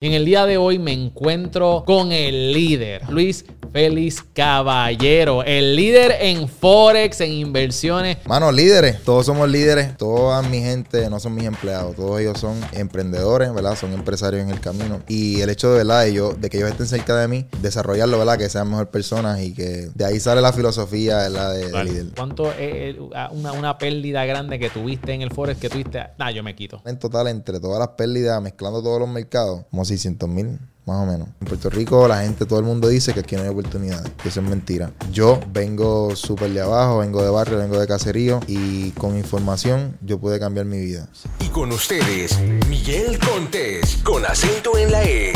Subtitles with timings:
[0.00, 5.76] Y en el día de hoy me encuentro con el líder, Luis Félix Caballero, el
[5.76, 8.18] líder en Forex, en inversiones.
[8.26, 12.58] Mano, líderes, todos somos líderes, toda mi gente no son mis empleados, todos ellos son
[12.72, 13.76] emprendedores, ¿verdad?
[13.76, 15.00] Son empresarios en el camino.
[15.08, 16.04] Y el hecho de, ¿verdad?
[16.04, 18.38] De, yo, de que ellos estén cerca de mí, desarrollarlo, ¿verdad?
[18.38, 21.54] Que sean mejor personas y que de ahí sale la filosofía, ¿verdad?
[21.54, 22.06] De, de líder.
[22.16, 22.96] ¿Cuánto es
[23.30, 26.02] una, una, pérdida grande que tuviste en el Forex que tuviste?
[26.18, 26.80] Nah, yo me quito.
[26.86, 30.58] En total, entre todas las pérdidas, mezclando todos los mercados, como 600 mil
[30.88, 31.28] más o menos.
[31.40, 34.30] En Puerto Rico la gente, todo el mundo dice que aquí no hay oportunidades, que
[34.30, 34.90] eso es mentira.
[35.12, 40.18] Yo vengo súper de abajo, vengo de barrio, vengo de caserío y con información yo
[40.18, 41.06] pude cambiar mi vida.
[41.40, 45.32] Y con ustedes, Miguel Contés, con acento en la E.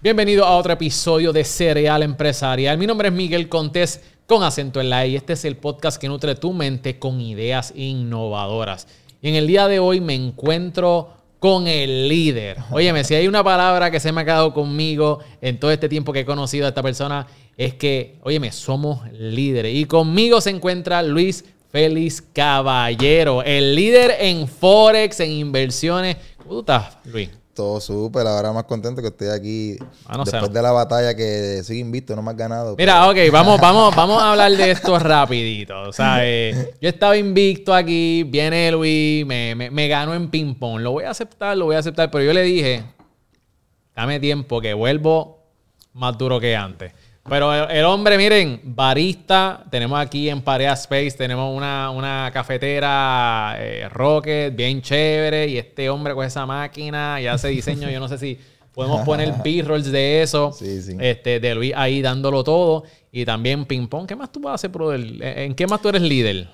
[0.00, 2.78] Bienvenido a otro episodio de Cereal Empresarial.
[2.78, 6.00] Mi nombre es Miguel Contés con acento en la E y este es el podcast
[6.00, 8.86] que nutre tu mente con ideas innovadoras.
[9.24, 12.58] Y en el día de hoy me encuentro con el líder.
[12.70, 16.12] Óyeme, si hay una palabra que se me ha quedado conmigo en todo este tiempo
[16.12, 19.74] que he conocido a esta persona, es que, óyeme, somos líderes.
[19.74, 26.18] Y conmigo se encuentra Luis Félix Caballero, el líder en Forex, en inversiones.
[26.46, 27.30] ¿Cómo estás, Luis?
[27.54, 31.80] Todo súper, ahora más contento que estoy aquí ah, después de la batalla que sigue
[31.80, 32.74] invicto, no me has ganado.
[32.76, 35.80] Mira, ok, vamos, vamos, vamos a hablar de esto rapidito.
[35.82, 40.54] O sea, eh, yo estaba invicto aquí, viene Luis, me, me, me ganó en ping
[40.54, 40.80] pong.
[40.80, 42.82] Lo voy a aceptar, lo voy a aceptar, pero yo le dije,
[43.94, 45.44] dame tiempo que vuelvo
[45.92, 46.92] más duro que antes.
[47.26, 54.54] Pero el, hombre, miren, barista, tenemos aquí en Parea Space, tenemos una, cafetera eh, Rocket,
[54.54, 58.38] bien chévere, y este hombre con esa máquina y hace diseño, yo no sé si
[58.74, 60.98] podemos poner B-rolls de eso, sí, sí.
[61.00, 64.54] Este, de Luis ahí dándolo todo, y también ping pong, ¿qué más tú vas a
[64.56, 65.00] hacer, brother?
[65.22, 66.50] ¿En qué más tú eres líder?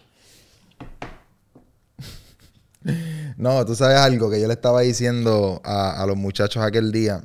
[3.36, 7.24] No, tú sabes algo que yo le estaba diciendo a, a los muchachos aquel día,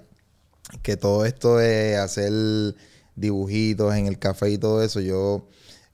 [0.81, 2.31] que todo esto de hacer
[3.15, 4.99] dibujitos en el café y todo eso.
[4.99, 5.47] Yo,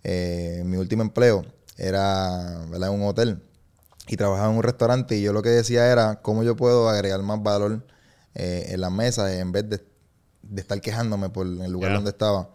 [0.04, 1.46] eh, mi último empleo
[1.78, 3.42] era en un hotel
[4.08, 7.22] y trabajaba en un restaurante y yo lo que decía era cómo yo puedo agregar
[7.22, 7.86] más valor
[8.36, 9.84] eh, en la mesa en vez de,
[10.56, 12.50] estar quejándome por el lugar donde estaba.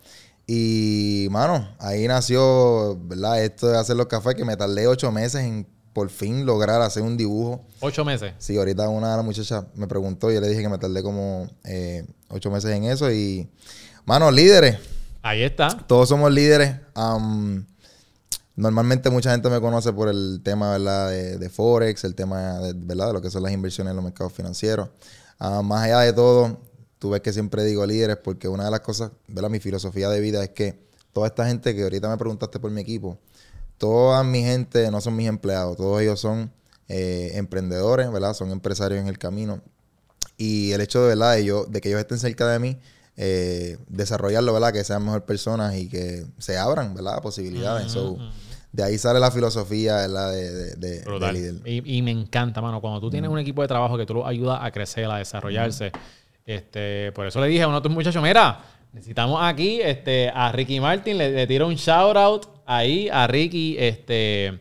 [0.47, 3.43] Y, mano, ahí nació, ¿verdad?
[3.43, 7.03] Esto de hacer los cafés que me tardé ocho meses en por fin lograr hacer
[7.03, 7.65] un dibujo.
[7.81, 8.35] ¿Ocho meses?
[8.39, 11.03] Sí, ahorita una de las muchachas me preguntó y yo le dije que me tardé
[11.03, 13.49] como eh, ocho meses en eso y
[14.07, 14.79] Mano, líderes.
[15.21, 15.67] Ahí está.
[15.89, 16.77] Todos somos líderes.
[18.55, 21.11] normalmente mucha gente me conoce por el tema ¿verdad?
[21.11, 23.09] De, Forex, el tema de, ¿verdad?
[23.09, 24.91] de lo que son las inversiones en los mercados financieros.
[25.41, 26.61] Más allá de todo,
[27.01, 29.51] tú ves que siempre digo líderes porque una de las cosas, ¿verdad?
[29.51, 30.79] mi filosofía de vida es que
[31.13, 33.19] toda esta gente que ahorita me preguntaste por mi equipo,
[33.77, 36.53] toda mi gente no son mis empleados, todos ellos son
[36.87, 38.35] eh, emprendedores, ¿verdad?
[38.35, 39.63] Son empresarios en el camino.
[40.37, 41.35] Y el hecho de, ¿verdad?
[41.35, 42.79] De, de que ellos estén cerca de mí,
[43.17, 44.73] eh, desarrollarlo, ¿verdad?
[44.73, 47.23] Que sean mejor personas y que se abran, ¿verdad?
[47.23, 47.97] Posibilidades.
[48.73, 50.33] de ahí sale la filosofía, ¿verdad?
[50.33, 51.55] De, de, líder.
[51.65, 54.59] Y, me encanta, mano, cuando tú tienes un equipo de trabajo que tú lo ayudas
[54.63, 55.93] a crecer, a desarrollarse.
[56.45, 58.61] este Por eso le dije a uno de tus muchachos, mira,
[58.93, 63.77] necesitamos aquí este, a Ricky Martin, le, tiro un shout out ahí a Ricky.
[63.79, 64.61] Este,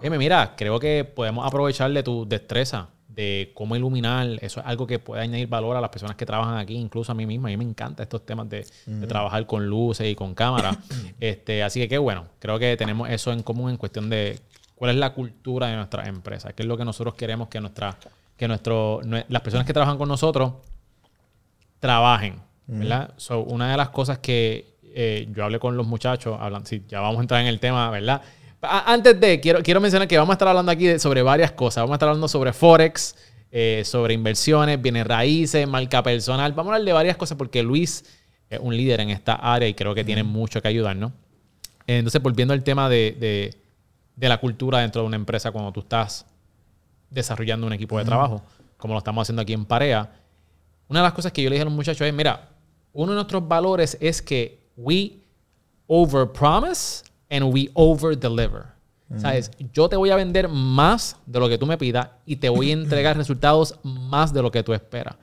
[0.00, 2.88] mira, creo que podemos aprovechar de tu destreza
[3.20, 6.56] de cómo iluminar, eso es algo que puede añadir valor a las personas que trabajan
[6.56, 7.48] aquí, incluso a mí misma.
[7.48, 8.64] A mí me encanta estos temas de,
[9.06, 10.78] trabajar con luces y con cámaras.
[11.20, 14.38] este, así que qué bueno, creo que tenemos eso en común en cuestión de
[14.74, 17.98] cuál es la cultura de nuestra empresa, qué es lo que nosotros queremos que, nuestra,
[18.38, 20.54] que nuestro, las personas que trabajan con nosotros
[21.78, 22.40] trabajen.
[22.66, 23.12] ¿verdad?
[23.46, 27.18] una de las cosas que eh, yo hablé con los muchachos, hablan, sí, ya vamos
[27.18, 28.22] a entrar en el tema, ¿verdad?
[28.62, 31.82] Antes de, quiero, quiero mencionar que vamos a estar hablando aquí sobre varias cosas.
[31.82, 33.16] Vamos a estar hablando sobre Forex,
[33.50, 36.52] eh, sobre inversiones, bienes raíces, marca personal.
[36.52, 38.04] Vamos a hablar de varias cosas porque Luis
[38.50, 41.12] es un líder en esta área y creo que tiene mucho que ayudarnos.
[41.86, 43.56] Entonces, volviendo al tema de,
[44.16, 46.26] la cultura dentro de una empresa cuando tú estás
[47.08, 48.42] desarrollando un equipo de trabajo,
[48.76, 50.12] como lo estamos haciendo aquí en Parea,
[50.88, 52.50] una de las cosas que yo le dije a los muchachos es, mira,
[52.92, 55.14] uno de nuestros valores es que we
[55.86, 58.66] overpromise and we over deliver.
[59.16, 59.50] ¿Sabes?
[59.72, 62.70] Yo te voy a vender más de lo que tú me pidas y te voy
[62.70, 65.16] a entregar resultados más de lo que tú esperas.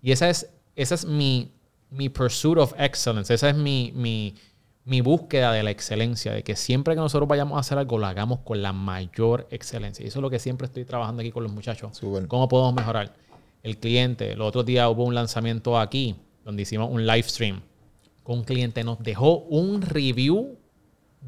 [0.00, 1.52] Y esa es, esa es mi,
[1.90, 3.32] mi pursuit of excellence.
[3.32, 4.34] Esa es mi, mi,
[4.86, 8.06] mi, búsqueda de la excelencia, de que siempre que nosotros vayamos a hacer algo, lo
[8.06, 10.02] hagamos con la mayor excelencia.
[10.02, 12.00] Y eso es lo que siempre estoy trabajando aquí con los muchachos.
[12.28, 13.14] ¿Cómo podemos mejorar?
[13.62, 17.60] El cliente, el otro día hubo un lanzamiento aquí, donde hicimos un live stream.
[18.22, 20.56] Con un cliente nos dejó un review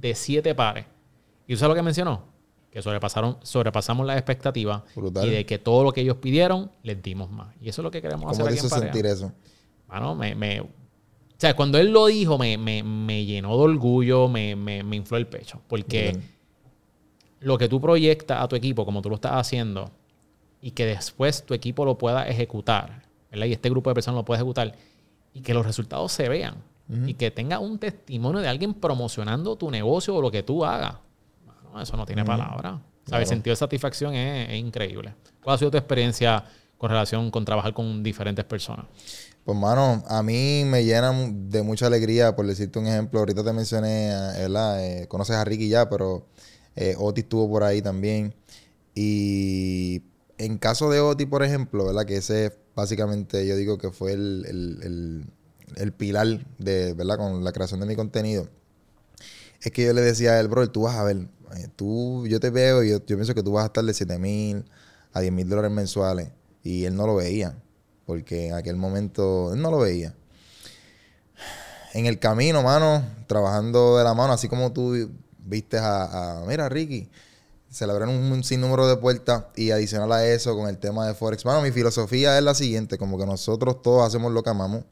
[0.01, 0.87] de siete pares.
[1.47, 2.37] ¿Y tú sabes lo que mencionó?
[2.71, 5.27] que sobrepasaron, sobrepasamos las expectativas Brutal.
[5.27, 7.55] y de que todo lo que ellos pidieron les dimos más.
[7.59, 9.33] Y eso es lo que queremos ¿Cómo hacer te en hizo sentir eso?
[9.89, 10.69] Mano, me, me- o
[11.39, 15.17] sea, cuando él lo dijo, me, me- me llenó de orgullo, me, me- me infló
[15.17, 15.63] el pecho.
[15.69, 16.31] Porque Brutal.
[17.41, 19.91] lo que tú proyectas a tu equipo, como tú lo estás haciendo,
[20.61, 23.47] y que después tu equipo lo pueda ejecutar, ¿verdad?
[23.47, 24.75] Y este grupo de personas lo pueda ejecutar,
[25.33, 26.57] y que los resultados se vean,
[26.89, 30.95] y que tenga un testimonio de alguien promocionando tu negocio o lo que tú hagas.
[31.45, 32.71] Mano, eso no tiene palabra.
[32.71, 32.83] ¿Sabes?
[33.05, 33.27] El Claro.
[33.27, 35.15] sentido de satisfacción es, es increíble.
[35.43, 36.45] ¿Cuál ha sido tu experiencia
[36.79, 38.87] con relación con trabajar con diferentes personas?
[39.45, 43.21] Pues, mano, a mí me llena de mucha alegría, por decirte un ejemplo.
[43.21, 44.09] Ahorita te mencioné,
[44.39, 44.85] ¿verdad?
[44.85, 46.27] Eh, conoces a Ricky ya, pero
[46.75, 48.35] eh, Oti estuvo por ahí también.
[48.95, 50.03] Y
[50.39, 52.05] en caso de Oti, por ejemplo, ¿verdad?
[52.07, 55.25] Que ese básicamente yo digo que fue el, el- el-
[55.75, 57.19] el pilar de, ¿verdad?
[57.19, 58.49] Con la creación de mi contenido.
[59.61, 62.41] Es que yo le decía a él, bro, tú vas a ver, eh, tú, yo
[62.41, 64.65] te veo y yo, yo pienso que tú vas a estar de 7 mil
[65.13, 66.29] a 10 mil dólares mensuales.
[66.63, 67.57] Y él no lo veía,
[68.05, 70.15] porque en aquel momento él no lo veía.
[71.95, 77.09] En el camino, mano, trabajando de la mano, así como tú viste a, mira, Ricky,
[77.71, 81.45] celebraron un, un sinnúmero de puertas y adicional a eso con el tema de Forex.
[81.45, 84.85] Mano, mi filosofía es la siguiente, como que nosotros todos hacemos lo que amamos,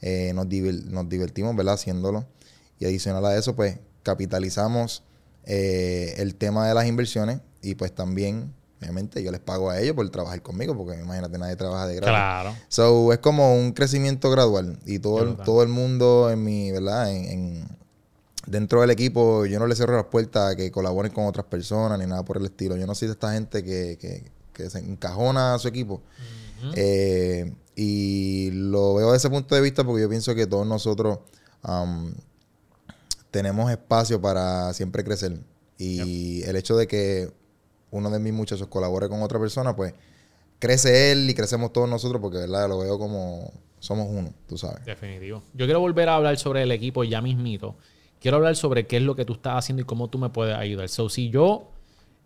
[0.00, 1.74] eh, nos, divir- nos divertimos, ¿verdad?
[1.74, 2.26] Haciéndolo.
[2.78, 5.02] Y adicional a eso, pues capitalizamos
[5.44, 9.94] eh, el tema de las inversiones y pues también, obviamente, yo les pago a ellos
[9.94, 12.10] por trabajar conmigo, porque imagínate, nadie trabaja de gratis.
[12.12, 12.54] Claro.
[12.68, 14.78] So, es como un crecimiento gradual.
[14.86, 17.10] Y todo, el, todo el mundo en mi, ¿verdad?
[17.10, 17.68] En, en-
[18.46, 21.98] dentro del equipo, yo no le cierro las puertas a que colaboren con otras personas
[21.98, 22.76] ni nada por el estilo.
[22.76, 26.02] Yo no soy de esta gente que, que- que se encajona a su equipo.
[26.76, 31.18] Eh, y lo veo desde ese punto de vista porque yo pienso que todos nosotros
[33.30, 35.40] tenemos espacio para siempre crecer.
[35.76, 37.32] Y el hecho de que
[37.90, 39.94] uno de mis muchachos colabore con otra persona, pues
[40.58, 42.68] crece él y crecemos todos nosotros porque, ¿verdad?
[42.68, 44.84] Lo veo como somos uno, tú sabes.
[44.84, 45.42] Definitivo.
[45.52, 47.76] Yo quiero volver a hablar sobre el equipo ya mismito.
[48.20, 50.56] Quiero hablar sobre qué es lo que tú estás haciendo y cómo tú me puedes
[50.56, 50.88] ayudar.
[50.88, 51.70] So, si yo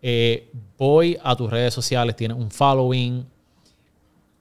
[0.03, 3.27] eh, voy a tus redes sociales, tienes un following,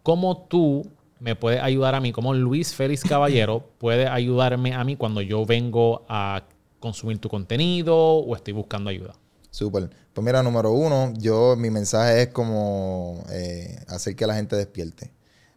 [0.04, 0.86] ¿cómo tú
[1.20, 2.12] me puedes ayudar a mí?
[2.12, 6.44] ¿Cómo Luis Félix Caballero puede ayudarme a mí cuando yo vengo a
[6.80, 9.16] consumir tu contenido o estoy buscando ayuda?
[9.50, 9.90] Súper.
[10.14, 15.12] Pues mira, número uno, yo, mi mensaje es como eh, hacer que la gente despierte.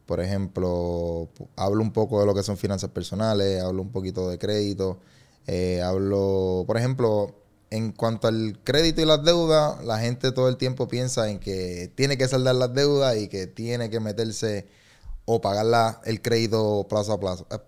[0.07, 4.39] Por ejemplo, hablo un poco de lo que son finanzas personales, hablo un poquito de
[4.39, 4.99] crédito,
[5.47, 7.35] eh, hablo, por ejemplo,
[7.71, 11.93] en cuanto al crédito y las deudas, la gente todo el tiempo piensa en que
[11.95, 14.67] tiene que saldar las deudas y que tiene que meterse
[15.33, 17.59] o pagar la- el crédito plazo a plazo, eh,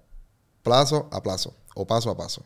[0.62, 2.44] plazo a plazo o paso a paso.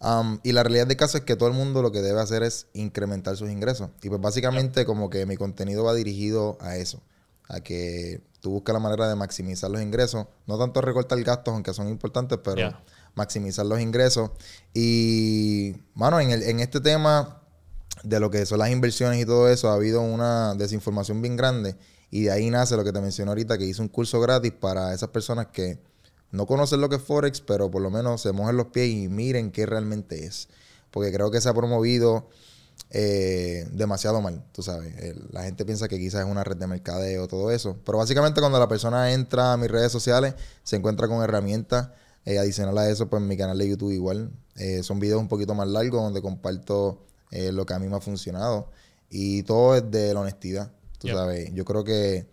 [0.00, 2.42] Um, y la realidad del caso es que todo el mundo lo que debe hacer
[2.42, 3.90] es incrementar sus ingresos.
[4.02, 7.00] Y pues básicamente como que mi contenido va dirigido a eso,
[7.48, 11.72] a que tú busques la manera de maximizar los ingresos, no tanto recortar gastos, aunque
[11.72, 12.56] son importantes, pero
[13.14, 14.30] maximizar los ingresos.
[14.74, 17.40] Y, mano, en, el- en este tema
[18.02, 21.76] de lo que son las inversiones y todo eso, ha habido una desinformación bien grande.
[22.10, 24.94] Y de ahí nace lo que te mencioné ahorita, que hice un curso gratis para
[24.94, 25.78] esas personas que
[26.30, 29.08] no conocen lo que es Forex, pero por lo menos se mojen los pies y
[29.08, 30.48] miren qué realmente es.
[30.90, 32.28] Porque creo que se ha promovido
[32.90, 34.94] eh, demasiado mal, tú sabes.
[35.32, 37.76] La gente piensa que quizás es una red de mercadeo, todo eso.
[37.84, 41.88] Pero básicamente cuando la persona entra a mis redes sociales, se encuentra con herramientas.
[42.26, 44.30] Eh, adicional a eso, pues mi canal de YouTube igual.
[44.56, 47.96] Eh, son videos un poquito más largos donde comparto eh, lo que a mí me
[47.96, 48.70] ha funcionado.
[49.10, 50.72] Y todo es de la honestidad,
[51.04, 51.16] tú Yep.
[51.16, 51.54] sabes.
[51.54, 52.26] Yo creo que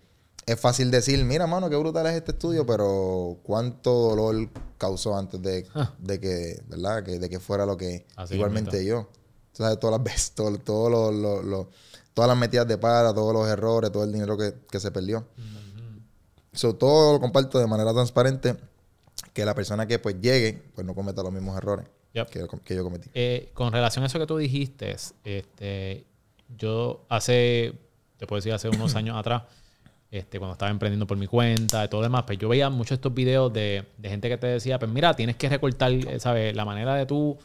[0.46, 5.42] es fácil decir, mira, mano, qué brutal es este estudio, pero cuánto dolor causó antes
[5.42, 5.94] de, Ah.
[6.00, 7.04] de que, ¿verdad?
[7.04, 9.08] Que, de que fuera lo que Así igualmente yo.
[9.54, 11.70] Tú sabes, todas las veces, todo, todo lo- lo- lo-
[12.14, 15.26] todas las metidas de para, todos los errores, todo el dinero que, que se perdió.
[16.54, 18.56] So, todo lo comparto de manera transparente,
[19.34, 22.30] que la persona que pues llegue, pues no cometa los mismos errores Yep.
[22.30, 23.10] que, que yo cometí.
[23.14, 26.06] Eh, con relación a eso que tú dijiste, este,
[26.58, 27.74] yo hace,
[28.22, 29.42] te puedo decir, hace unos años atrás,
[30.12, 32.96] este, cuando estaba emprendiendo por mi cuenta y todo lo demás, pues yo veía muchos
[32.96, 36.56] estos videos de, de gente que te decía, pues mira, tienes que recortar, eh, ¿sabes?
[36.56, 37.38] La manera de tú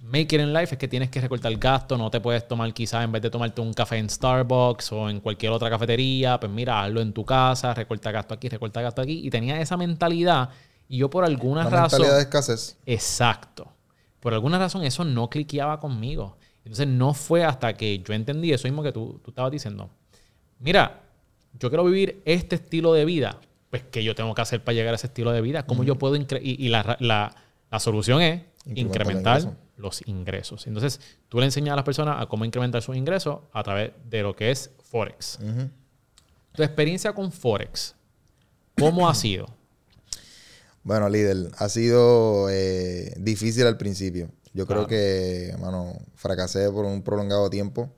[0.00, 3.04] make it in life es que tienes que recortar gasto, no te puedes tomar quizás
[3.04, 6.82] en vez de tomarte un café en Starbucks o en cualquier otra cafetería, pues mira,
[6.82, 9.20] hazlo en tu casa, recorta gasto aquí, recorta gasto aquí.
[9.24, 10.48] Y tenía esa mentalidad
[10.88, 12.00] y yo por alguna Una razón...
[12.00, 12.78] mentalidad de escasez.
[12.84, 13.68] Exacto.
[14.18, 16.36] Por alguna razón eso no cliqueaba conmigo.
[16.64, 19.90] Entonces no fue hasta que yo entendí eso mismo que tú, tú estabas diciendo.
[20.60, 21.02] Mira,
[21.58, 23.40] yo quiero vivir este estilo de vida.
[23.70, 25.64] Pues, ¿qué yo tengo que hacer para llegar a ese estilo de vida?
[25.66, 27.34] ¿Cómo yo puedo Y, y la, la-
[27.70, 30.66] la solución es incrementar los ingresos.
[30.66, 34.22] Entonces, tú le enseñas a las personas a cómo incrementar sus ingresos a través de
[34.22, 35.38] lo que es Forex.
[36.52, 37.94] Tu experiencia con Forex,
[38.76, 39.46] ¿cómo ha sido?
[40.82, 44.30] Bueno, líder, ha sido eh, difícil al principio.
[44.52, 44.86] Yo Claro.
[44.86, 47.88] creo que, mano, fracasé por un prolongado tiempo.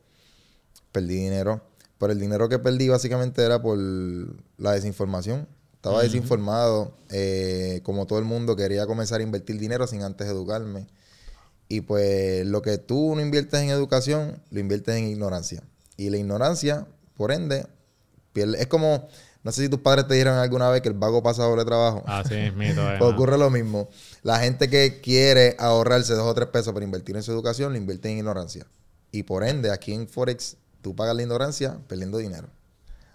[0.92, 1.62] Perdí dinero.
[2.02, 5.46] Pero el dinero que perdí básicamente era por la desinformación.
[5.76, 6.96] Estaba desinformado.
[7.10, 10.88] eh, como todo el mundo, quería comenzar a invertir dinero sin antes educarme.
[11.68, 15.62] Y pues lo que tú no inviertes en educación, lo inviertes en ignorancia.
[15.96, 17.68] Y la ignorancia, por ende,
[18.32, 18.60] pierde.
[18.60, 19.06] Es como,
[19.44, 22.02] no sé si tus padres te dijeron alguna vez que el vago pasa doble trabajo.
[22.06, 22.82] Así es, mito.
[23.06, 23.88] ocurre lo mismo.
[24.24, 27.78] La gente que quiere ahorrarse dos o tres pesos para invertir en su educación, lo
[27.78, 28.66] invierte en ignorancia.
[29.12, 32.48] Y por ende, aquí en Forex, tú pagas la ignorancia perdiendo dinero.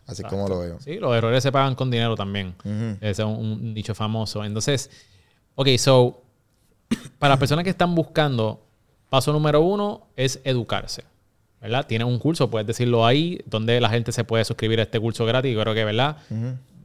[0.06, 0.80] Así es como lo veo.
[0.80, 2.56] Sí, los errores se pagan con dinero también.
[3.02, 4.44] Ese es un, un dicho famoso.
[4.44, 4.90] Entonces,
[5.56, 6.22] ok, so,
[7.20, 8.62] para las personas que están buscando,
[9.10, 11.04] paso número uno es educarse.
[11.60, 11.88] ¿Verdad?
[11.88, 15.26] Tienes un curso, puedes decirlo ahí, donde la gente se puede suscribir a este curso
[15.26, 15.54] gratis.
[15.54, 16.18] Yo creo que, ¿verdad?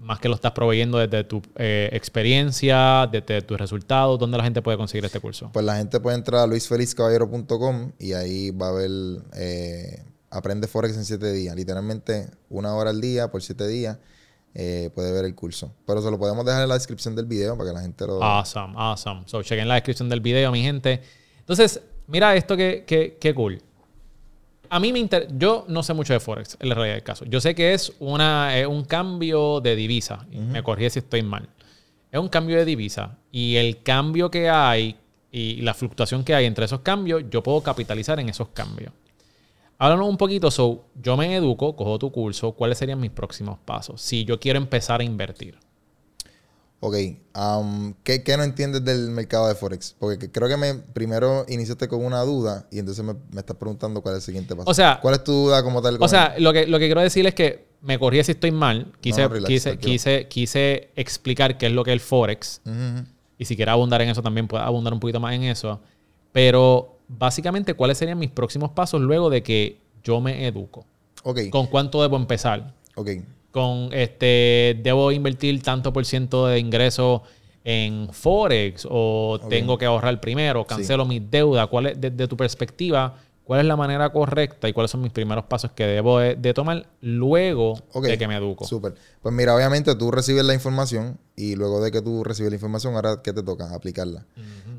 [0.01, 4.63] Más que lo estás proveyendo desde tu eh, experiencia, desde tus resultados, ¿dónde la gente
[4.63, 5.51] puede conseguir este curso?
[5.53, 8.91] Pues la gente puede entrar a luisfelizcaballero.com y ahí va a ver,
[9.37, 11.55] eh, aprende Forex en siete días.
[11.55, 13.99] Literalmente una hora al día por siete días
[14.55, 15.73] eh, puede ver el curso.
[15.87, 18.23] Pero se lo podemos dejar en la descripción del video para que la gente lo...
[18.23, 19.23] Awesome, awesome.
[19.27, 21.03] So, chequen la descripción del video, mi gente.
[21.39, 23.63] Entonces, mira esto que, que, que cool.
[24.71, 25.29] A mí me inter...
[25.37, 27.25] Yo no sé mucho de Forex, en la realidad del caso.
[27.27, 30.27] Yo sé que es una, es un cambio de divisa.
[30.31, 31.49] Me corrí si estoy mal.
[32.11, 33.19] Es un cambio de divisa.
[33.31, 34.97] Y el cambio que hay
[35.31, 38.93] y la fluctuación que hay entre esos cambios, yo puedo capitalizar en esos cambios.
[39.83, 40.49] Háblanos un poquito.
[40.51, 42.53] So, yo me educo, cojo tu curso.
[42.53, 44.01] ¿Cuáles serían mis próximos pasos?
[44.01, 45.59] Si yo quiero empezar a invertir.
[46.79, 46.95] Ok,
[47.35, 49.95] am, ¿qué, qué no entiendes del mercado de Forex?
[49.99, 53.57] Porque que- creo que me primero iniciaste con una duda y entonces me, me estás
[53.57, 54.69] preguntando cuál es el siguiente paso.
[54.71, 55.97] O sea- ¿cuál es tu duda como tal?
[56.01, 58.93] O sea, lo que, lo que quiero decir es que me corrí si estoy mal.
[59.01, 62.61] Quise, No, relax, quise, quise, quise explicar qué es lo que es el Forex.
[63.39, 65.81] Y si quiero abundar en eso también, puedo abundar un poquito más en eso.
[66.33, 70.85] Pero básicamente, ¿cuáles serían mis próximos pasos luego de que yo me educo?
[71.25, 72.73] Ok, ¿Con cuánto debo empezar?
[72.97, 73.11] ok.
[73.51, 77.23] Con este, ¿debo invertir tanto por ciento de ingreso
[77.65, 78.89] en Forex?
[78.91, 80.67] ¿O tengo que ahorrar primero?
[80.67, 81.67] ¿Cancelo mis deudas?
[81.67, 83.15] ¿Cuál es, desde tu perspectiva,
[83.45, 86.55] cuál es la manera correcta y cuáles son mis primeros pasos que debo de, de
[86.55, 88.65] tomar luego de que me educo?
[88.65, 88.95] Súper.
[89.21, 92.95] Pues mira, obviamente tú recibes la información y luego de que tú recibes la información,
[92.95, 93.75] ahora ¿qué te toca?
[93.75, 94.27] Aplicarla.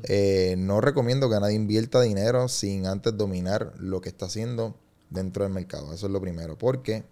[0.04, 4.76] Eh, no recomiendo que nadie invierta dinero sin antes dominar lo que está haciendo
[5.10, 5.92] dentro del mercado.
[5.92, 6.58] Eso es lo primero.
[6.58, 7.04] Porque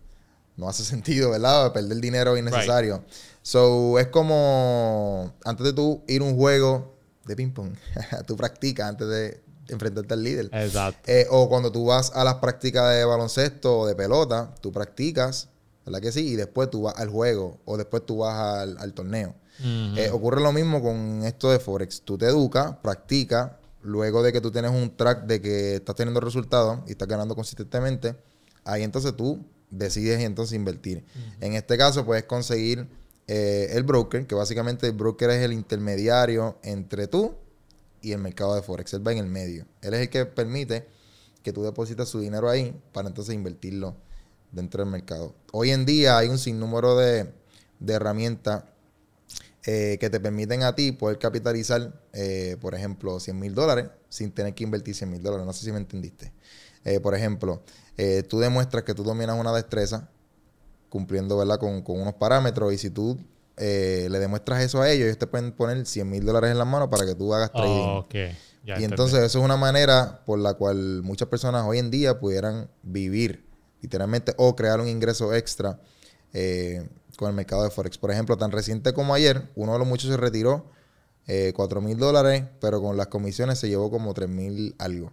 [0.57, 1.73] no hace sentido, ¿verdad?
[1.73, 3.05] Perder dinero innecesario.
[3.43, 7.75] So, es como antes de tú ir a un juego de ping-pong,
[8.27, 10.51] tú practicas antes de enfrentarte al líder.
[10.53, 11.11] Exacto.
[11.11, 15.49] Eh, o cuando tú vas a las prácticas de baloncesto o de pelota, tú practicas,
[15.85, 16.29] ¿verdad que sí?
[16.29, 19.35] Y después tú vas al juego o después tú vas al, al torneo.
[19.65, 22.03] Eh, ocurre lo mismo con esto de Forex.
[22.03, 23.53] Tú te educas, practicas,
[23.83, 27.37] luego de que tú tienes un track de que estás teniendo resultados y estás ganando
[27.37, 28.17] consistentemente,
[28.65, 31.05] ahí entonces tú decides entonces invertir.
[31.41, 32.89] En este caso puedes conseguir
[33.29, 37.37] eh, el broker, que básicamente el broker es el intermediario entre tú
[38.03, 38.93] y el mercado de Forex.
[38.95, 39.67] Él va en el medio.
[39.81, 40.87] Él es el que permite
[41.43, 43.97] que tú depositas su dinero ahí para entonces invertirlo
[44.51, 45.35] dentro del mercado.
[45.53, 47.33] Hoy en día hay un sinnúmero de,
[47.81, 48.65] de herramientas
[49.65, 54.33] eh, que te permiten a ti poder capitalizar, eh, por ejemplo, 100 mil dólares sin
[54.33, 55.47] tener que invertir 100 mil dólares.
[55.47, 56.33] No sé si me entendiste.
[56.85, 57.63] Eh, por ejemplo,
[58.29, 60.11] tú demuestras que tú dominas una destreza
[60.89, 61.59] cumpliendo ¿verdad?
[61.59, 63.17] Con, con unos parámetros y si tú
[63.65, 66.67] eh, le demuestras eso a ellos, ellos te pueden poner 100 mil dólares en las
[66.67, 67.97] manos para que tú hagas trading.
[67.97, 68.15] ok.
[68.65, 72.19] Ya Y entonces eso es una manera por la cual muchas personas hoy en día
[72.19, 73.47] pudieran vivir
[73.81, 75.79] literalmente o crear un ingreso extra
[76.33, 77.99] eh, con el mercado de Forex.
[77.99, 80.67] Por ejemplo, tan reciente como ayer, uno de los muchos se retiró
[81.29, 85.13] eh, 4 mil dólares, pero con las comisiones se llevó como 3 mil algo.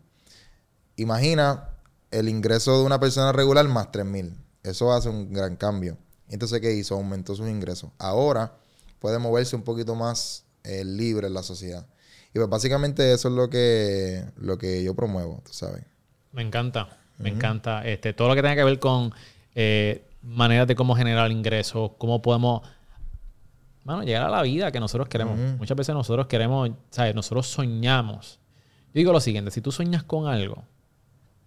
[0.95, 1.69] Imagina
[2.09, 4.35] el ingreso de una persona regular más 3 mil.
[4.63, 5.99] Eso hace un gran cambio.
[6.29, 6.95] Entonces, ¿qué hizo?
[6.95, 7.91] Aumentó sus ingresos.
[7.97, 8.53] Ahora
[8.99, 11.85] puede moverse un poquito más eh, libre en la sociedad.
[12.29, 15.83] Y pues básicamente eso es lo que, lo que yo promuevo, tú sabes.
[16.31, 17.85] Me encanta, me encanta.
[17.85, 19.11] Este, todo lo que tenga que ver con
[19.55, 22.61] eh, maneras de cómo generar ingresos, cómo podemos
[23.83, 25.39] bueno, llegar a la vida que nosotros queremos.
[25.57, 27.15] Muchas veces nosotros queremos, ¿sabes?
[27.15, 28.39] Nosotros soñamos.
[28.93, 30.63] Yo digo lo siguiente, si tú sueñas con algo,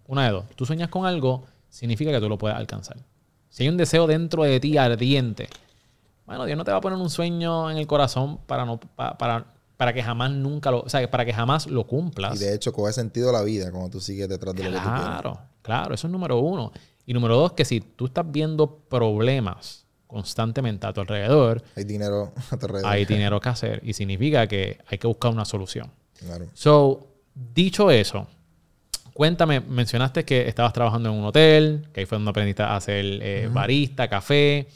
[0.07, 2.97] una de dos, tú sueñas con algo, significa que tú lo puedes alcanzar.
[3.53, 5.49] Si hay un deseo dentro de ti ardiente,
[6.27, 9.17] bueno, Dios no te va a poner un sueño en el corazón para, no, pa-
[9.19, 12.39] para, para para que jamás nunca lo, o sea, para que jamás lo Y cumplas.
[12.39, 15.03] de hecho, coge sentido la vida cuando tú sigues detrás de lo que tú quieres.
[15.03, 16.71] Claro, claro, eso es número uno.
[17.05, 22.33] Y número dos, que si tú estás viendo problemas constantemente a tu alrededor, Hay dinero
[22.53, 22.93] a tu alrededor.
[22.93, 25.91] hay dinero que hacer y significa que hay que buscar una solución.
[26.21, 26.47] Claro.
[26.55, 28.29] So, dicho eso,
[29.15, 33.05] cuéntame, mencionaste que estabas trabajando en un hotel, que ahí fue donde aprendiste a hacer
[33.05, 34.69] eh, barista, café.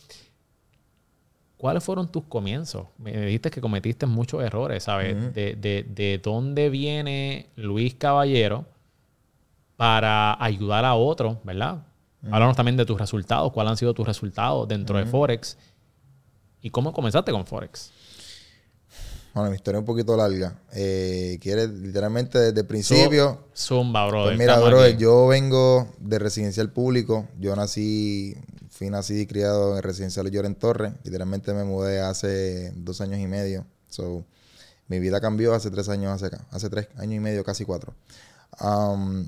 [1.57, 2.87] ¿Cuáles fueron tus comienzos?
[2.99, 5.17] Me dijiste que cometiste muchos errores, ¿sabes?
[5.35, 8.67] de, de- de dónde viene Luis Caballero
[9.77, 11.83] para ayudar a otros, ¿verdad?
[12.31, 13.53] Háblanos también de tus resultados.
[13.53, 15.57] ¿Cuáles han sido tus resultados dentro de Forex?
[16.61, 17.93] ¿Y cómo comenzaste con Forex?
[19.37, 20.59] Bueno, mi historia es un poquito larga.
[20.73, 23.45] Eh, ¿Quieres literalmente desde el principio?
[23.55, 24.29] Zumba, brother.
[24.29, 25.03] Pues mira, brother, aquí.
[25.03, 27.29] yo vengo de residencial público.
[27.39, 28.35] Yo nací,
[28.71, 30.95] fui nacido y criado en residencial Lloren Torres.
[31.05, 33.67] Literalmente me mudé hace dos años y medio.
[33.91, 34.25] So,
[34.89, 36.47] mi vida cambió hace tres años hacia acá.
[36.51, 37.93] Hace tres años y medio, casi cuatro.
[38.59, 39.27] Um,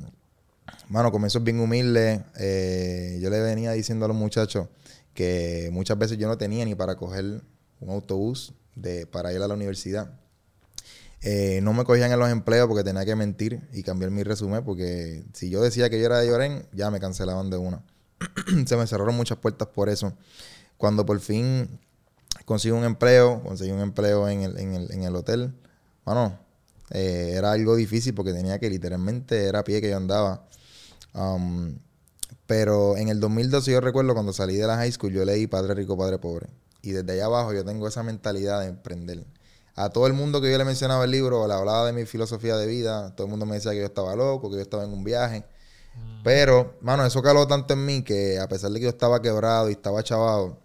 [0.88, 2.24] mano, comienzo bien humilde.
[2.38, 4.68] Eh, yo le venía diciendo a los muchachos
[5.12, 7.42] que muchas veces yo no tenía ni para coger
[7.80, 10.12] un autobús de, para ir a la universidad.
[11.20, 14.64] Eh, no me cogían en los empleos porque tenía que mentir y cambiar mi resumen
[14.64, 17.82] porque si yo decía que yo era de Lloren, ya me cancelaban de una.
[18.66, 20.12] Se me cerraron muchas puertas por eso.
[20.76, 21.80] Cuando por fin
[22.44, 25.52] conseguí un empleo, conseguí un empleo en el, en el, en el hotel,
[26.04, 26.38] bueno,
[26.90, 30.46] eh, era algo difícil porque tenía que literalmente era a pie que yo andaba.
[31.14, 31.78] Um,
[32.46, 35.74] pero en el 2012 yo recuerdo cuando salí de la high school, yo leí Padre
[35.74, 36.48] Rico, Padre Pobre.
[36.82, 39.24] Y desde allá abajo yo tengo esa mentalidad de emprender.
[39.74, 42.56] A todo el mundo que yo le mencionaba el libro, le hablaba de mi filosofía
[42.56, 44.92] de vida, todo el mundo me decía que yo estaba loco, que yo estaba en
[44.92, 45.44] un viaje.
[46.24, 49.68] Pero, mano, eso caló tanto en mí que a pesar de que yo estaba quebrado
[49.68, 50.58] y estaba chavado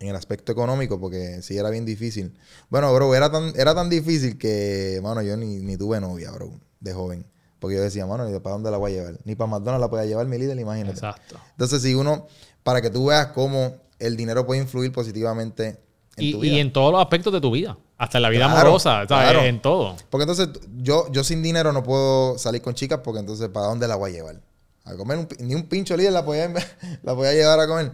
[0.00, 2.38] en el aspecto económico, porque sí era bien difícil.
[2.70, 6.52] Bueno, bro, era tan, era tan difícil que, mano, yo ni, ni tuve novia, bro,
[6.80, 7.26] de joven.
[7.58, 9.18] Porque yo decía, mano, ¿y para dónde la voy a llevar?
[9.24, 10.94] Ni para McDonald's la podía llevar mi líder, imagínate.
[10.94, 11.40] Exacto.
[11.50, 12.28] Entonces, si uno,
[12.62, 15.78] para que tú veas cómo el dinero puede influir positivamente
[16.16, 16.60] en Y, tu y vida.
[16.60, 17.76] en todos los aspectos de tu vida.
[17.96, 19.06] Hasta en la vida Claro, amorosa, ¿sabes?
[19.08, 19.40] claro.
[19.42, 19.96] En todo.
[20.10, 23.88] Porque entonces yo, yo sin dinero no puedo salir con chicas porque entonces ¿para dónde
[23.88, 24.40] la voy a llevar?
[24.84, 26.48] A comer un ni un pincho líder la podía,
[27.02, 27.92] la podía llevar a comer.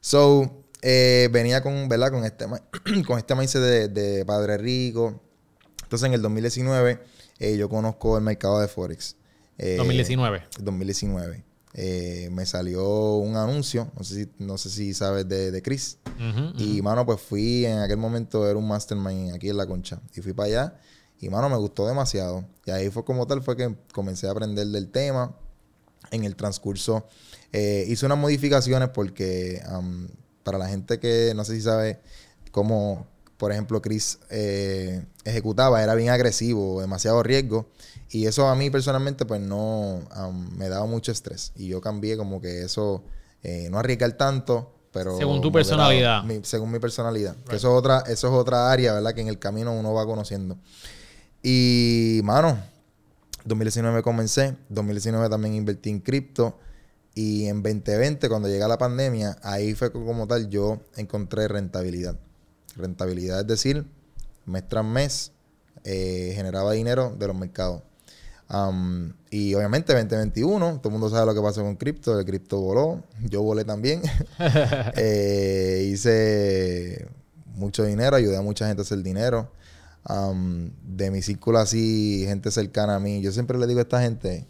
[0.00, 2.10] So, eh, venía con, ¿verdad?
[2.10, 2.46] Con este,
[3.06, 5.20] con este mindset de, de Padre Rico.
[5.82, 7.02] Entonces en el 2019
[7.38, 9.16] eh, yo conozco el mercado de Forex.
[9.58, 10.44] Eh, 2019.
[10.60, 11.44] 2019.
[11.74, 15.98] Eh, me salió un anuncio, no sé si, no sé si sabes de, de Chris.
[16.56, 20.00] Y, mano, pues fui, en aquel momento era un mastermind aquí en La Concha.
[20.14, 20.76] Y fui para allá.
[21.18, 22.44] Y, mano, me gustó demasiado.
[22.64, 25.36] Y ahí fue como tal, fue que comencé a aprender del tema.
[26.10, 27.06] En el transcurso
[27.52, 30.08] eh, hice unas modificaciones porque am,
[30.42, 32.00] para la gente que no sé si sabe
[32.50, 33.06] cómo,
[33.36, 37.68] por ejemplo, Chris eh, ejecutaba, era bien agresivo, demasiado riesgo.
[38.14, 41.52] Y eso a mí personalmente, pues no am, me daba mucho estrés.
[41.56, 43.02] Y yo cambié como que eso,
[43.42, 45.16] eh, no arriesgar tanto, pero.
[45.16, 46.22] Según tu personalidad.
[46.24, 47.34] Mi- según mi personalidad.
[47.48, 49.14] Que eso es otra, eso es otra área, ¿verdad?
[49.14, 50.58] Que en el camino uno va conociendo.
[51.42, 52.58] Y, mano,
[53.44, 56.58] 2019 comencé, 2019 también invertí en cripto.
[57.14, 62.16] Y en 2020, cuando llega la pandemia, ahí fue como tal yo encontré rentabilidad.
[62.76, 63.84] Rentabilidad, es decir,
[64.46, 65.32] mes tras mes
[65.84, 67.82] eh, generaba dinero de los mercados.
[68.54, 72.60] Am, y obviamente 2021, todo el mundo sabe lo que pasó con cripto, el cripto
[72.60, 74.02] voló, yo volé también.
[74.96, 77.08] Eh, hice
[77.54, 79.50] mucho dinero, ayudé a mucha gente a hacer dinero.
[80.04, 84.02] Am, de mi círculo así, gente cercana a mí, yo siempre le digo a esta
[84.02, 84.46] gente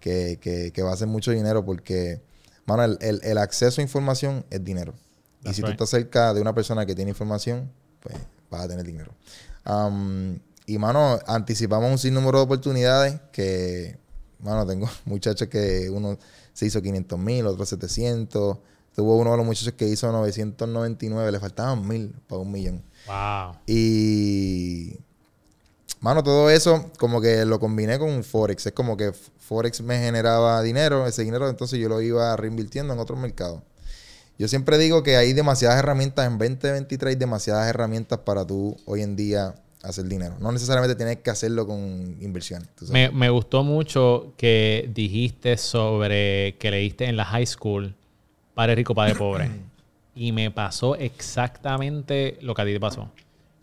[0.00, 2.20] que, que, que va a hacer mucho dinero porque,
[2.66, 4.92] mano, el, el- el acceso a información es dinero.
[5.44, 8.16] y si tú estás cerca de una persona que tiene información, pues
[8.50, 9.12] vas a tener dinero.
[10.66, 13.98] Y, mano, anticipamos un sinnúmero de oportunidades que,
[14.40, 16.18] mano, tengo muchachos que uno
[16.52, 18.58] se hizo 500 mil, otro 700.
[18.94, 22.82] Tuvo uno de los muchachos que hizo 999, le faltaban mil para un millón.
[23.06, 23.56] Wow.
[23.66, 24.98] Y,
[26.00, 28.66] mano, todo eso como que lo combiné con Forex.
[28.66, 32.98] Es como que Forex me generaba dinero, ese dinero entonces yo lo iba reinvirtiendo en
[32.98, 33.62] otros mercados.
[34.38, 39.02] Yo siempre digo que hay demasiadas herramientas, en 2023 hay demasiadas herramientas para tú hoy
[39.02, 39.54] en día
[39.88, 40.36] hacer dinero.
[40.40, 42.68] No necesariamente tienes que hacerlo con inversiones.
[42.90, 47.94] Me, me gustó mucho que dijiste sobre que leíste en la high school
[48.54, 49.50] Padre Rico, Padre Pobre.
[50.14, 53.10] y me pasó exactamente lo que a ti te pasó.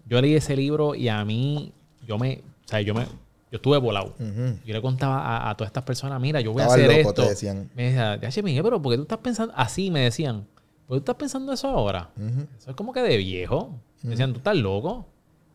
[0.07, 1.71] Yo leí ese libro y a mí,
[2.05, 4.13] yo me, o sea, yo me, yo estuve volado.
[4.19, 4.59] Ujú.
[4.65, 7.23] Yo le contaba a, a todas estas personas, mira, yo voy a hacer loco, esto.
[7.23, 7.69] te decían.
[7.75, 9.89] Me decían, "Yache, Miguel, pero ¿por qué tú estás pensando así?
[9.91, 10.45] Me decían,
[10.87, 12.09] ¿por qué tú estás pensando eso ahora?
[12.57, 13.79] Eso es como que de viejo.
[14.01, 15.07] Me decían, ¿tú estás loco?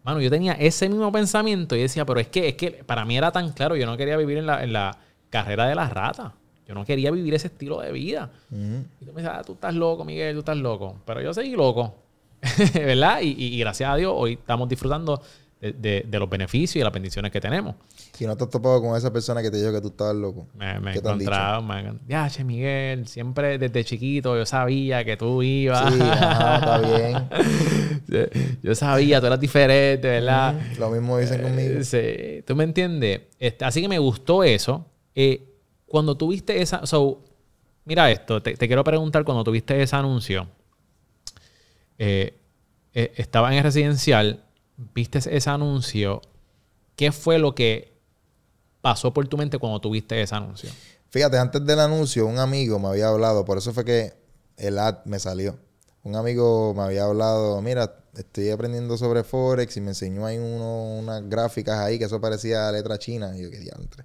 [0.08, 3.14] Mano, yo tenía ese mismo pensamiento y decía, pero es que, es que para mí
[3.18, 4.96] era tan claro, yo no quería vivir en la, en la
[5.28, 6.32] carrera de las ratas.
[6.66, 8.30] Yo no quería vivir ese estilo de vida.
[8.50, 10.96] Y tú me dices, ah, tú estás loco, Miguel, tú estás loco.
[11.04, 11.94] Pero yo seguí loco.
[12.74, 13.20] ¿Verdad?
[13.20, 15.20] Y, y- y gracias a Dios hoy estamos disfrutando
[15.60, 17.74] de, de- de los beneficios y las bendiciones que tenemos.
[18.20, 20.46] Y no te has topado con esa persona que te dijo que tú estabas loco.
[20.54, 21.64] Me, me he encontrado,
[22.08, 25.92] ya, che, Miguel, siempre desde chiquito yo sabía que tú ibas.
[25.94, 28.58] Sí, ajá, está bien.
[28.62, 30.54] yo sabía, tú eras diferente, ¿verdad?
[30.78, 31.80] Lo mismo dicen conmigo.
[31.80, 33.22] Eh, Sí, ¿tú me entiendes?
[33.38, 34.86] Este, así que me gustó eso.
[35.14, 35.42] Eh,
[35.86, 36.86] cuando tuviste esa...
[36.86, 37.22] So,
[37.84, 40.46] mira esto, te, te quiero preguntar, cuando tuviste ese anuncio,
[41.98, 42.34] eh,
[42.92, 44.42] estaba en el residencial,
[44.94, 46.22] viste ese anuncio,
[46.96, 47.92] ¿qué fue lo que
[48.80, 50.70] pasó por tu mente cuando tuviste ese anuncio?
[51.10, 54.14] Fíjate, antes del anuncio, un amigo me había hablado, por eso fue que
[54.56, 55.58] el ad me salió.
[56.04, 60.98] Un amigo me había hablado, mira, estoy aprendiendo sobre Forex y me enseñó ahí uno-
[60.98, 63.36] unas gráficas ahí que eso parecía letra china.
[63.36, 64.04] Y yo, qué diantre.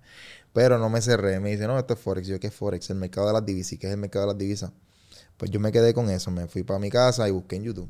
[0.53, 1.39] Pero no me cerré.
[1.39, 2.27] Me dice, no, esto es Forex.
[2.27, 2.89] Yo, ¿qué es Forex?
[2.89, 3.73] El mercado de las divisas.
[3.73, 4.71] ¿Y qué es el mercado de las divisas?
[5.37, 6.29] Pues yo me quedé con eso.
[6.31, 7.89] Me fui para mi casa y busqué en YouTube.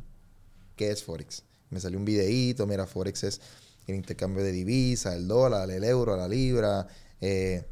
[0.76, 1.44] ¿Qué es Forex?
[1.74, 2.66] Me salió un videíto.
[2.68, 3.42] Mira, Forex es
[3.88, 6.88] el intercambio de divisas, el dólar, el euro, la libra.
[7.20, 7.66] eh,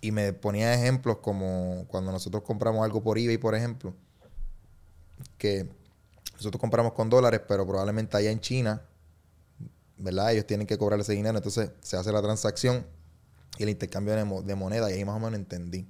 [0.00, 3.94] y me ponía ejemplos como cuando nosotros compramos algo por eBay, por ejemplo,
[5.36, 5.68] que
[6.34, 8.82] nosotros compramos con dólares, pero probablemente allá en China,
[9.96, 10.32] ¿verdad?
[10.32, 12.86] Ellos tienen que cobrar ese dinero, entonces se hace la transacción
[13.58, 15.84] y el intercambio de, mo- de moneda, y ahí más o menos entendí.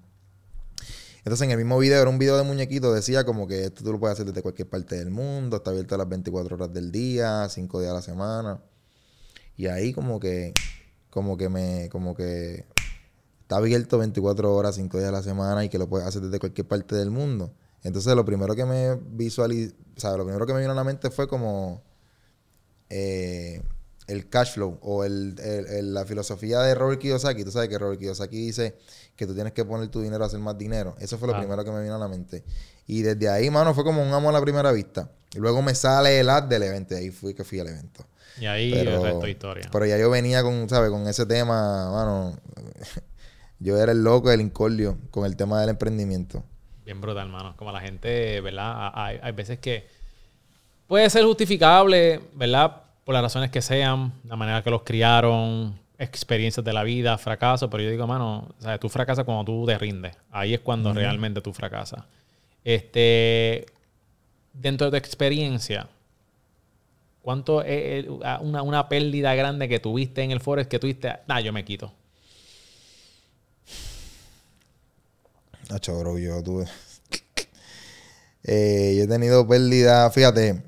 [1.18, 3.92] Entonces en el mismo video, era un video de muñequito, decía como que esto tú
[3.92, 6.92] lo puedes hacer desde cualquier parte del mundo, está abierto a las 24 horas del
[6.92, 8.62] día, 5 días a la semana.
[9.57, 10.54] Y ahí como que,
[11.11, 12.64] como que me, como que
[13.42, 16.38] está abierto 24 horas, 5 días a la semana y que lo puedes hacer desde
[16.38, 17.52] cualquier parte del mundo.
[17.83, 20.85] Entonces lo primero que me visualizó, o sea, lo primero que me vino a la
[20.85, 21.83] mente fue como
[22.90, 23.62] eh,
[24.09, 27.44] el cash flow o el, el- el- la filosofía de Robert Kiyosaki.
[27.44, 28.77] Tú sabes que Robert Kiyosaki dice
[29.14, 30.97] que tú tienes que poner tu dinero a hacer más dinero.
[30.99, 31.47] Eso fue lo Claro.
[31.47, 32.42] primero que me vino a la mente.
[32.87, 35.11] Y desde ahí, mano, fue como un amor a la primera vista.
[35.35, 38.07] Y luego me sale el ad del evento y ahí fui que fui al evento.
[38.40, 39.68] Y ahí el resto de historia.
[39.71, 40.90] Pero ya yo venía con, ¿sabes?
[40.90, 42.38] Con ese tema, mano.
[43.61, 46.44] Yo era el loco del incordio con el tema del emprendimiento.
[46.85, 47.57] Bien brutal, hermano.
[47.57, 48.92] Como la gente, ¿verdad?
[48.94, 49.88] Hay, hay veces que
[50.87, 52.83] puede ser justificable, ¿verdad?
[53.09, 57.71] Por las razones que sean, la manera que los criaron, experiencias de la vida, fracaso.
[57.71, 60.14] Pero yo digo, mano, sea, tú fracasas cuando tú te rindes.
[60.31, 62.05] Ahí es cuando realmente tú fracasas.
[62.62, 63.64] Este,
[64.53, 65.88] dentro de tu experiencia,
[67.23, 71.11] ¿cuánto es una, una pérdida grande que tuviste en el Forex que tuviste?
[71.27, 71.90] Nah, yo me quito.
[75.71, 76.66] Nacho, bro, yo tuve.
[78.44, 80.67] Eh, yo he tenido pérdidas, fíjate,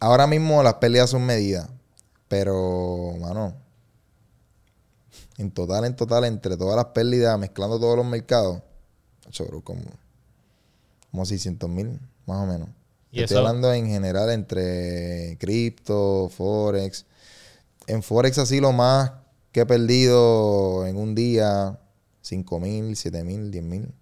[0.00, 1.68] ahora mismo las pérdidas son medidas,
[2.28, 3.54] pero, mano,
[5.38, 8.62] en total, en total, entre todas las pérdidas, mezclando todos los mercados,
[9.24, 9.82] Nacho, bro, como,
[11.10, 12.68] como 600 mil, más o menos.
[13.10, 13.46] ¿Y Te Estoy eso?
[13.46, 17.06] hablando en general entre cripto, forex.
[17.86, 19.12] En forex así lo más
[19.52, 21.78] que he perdido en un día,
[22.22, 23.94] 5 mil, 7 mil, 10 mil.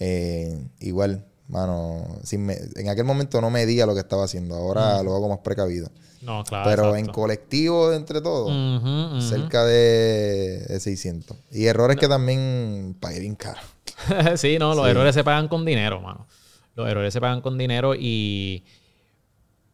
[0.00, 5.02] Eh, igual, mano, sin me- en aquel momento no medía lo que estaba haciendo, ahora
[5.02, 5.90] lo hago más precavido.
[6.22, 6.68] No, claro.
[6.70, 9.20] Pero en colectivo, entre todos, ujú.
[9.20, 11.36] cerca de, de 600.
[11.50, 13.60] Y errores que también pagué bien caro.
[14.36, 14.90] sí, no, los Sí.
[14.92, 16.26] errores se pagan con dinero, mano.
[16.74, 18.64] Los errores se pagan con dinero y...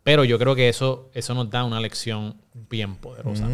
[0.02, 3.46] Pero yo creo que eso, eso nos da una lección bien poderosa.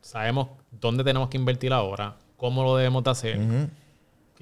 [0.00, 3.38] Sabemos dónde tenemos que invertir ahora, cómo lo debemos de hacer.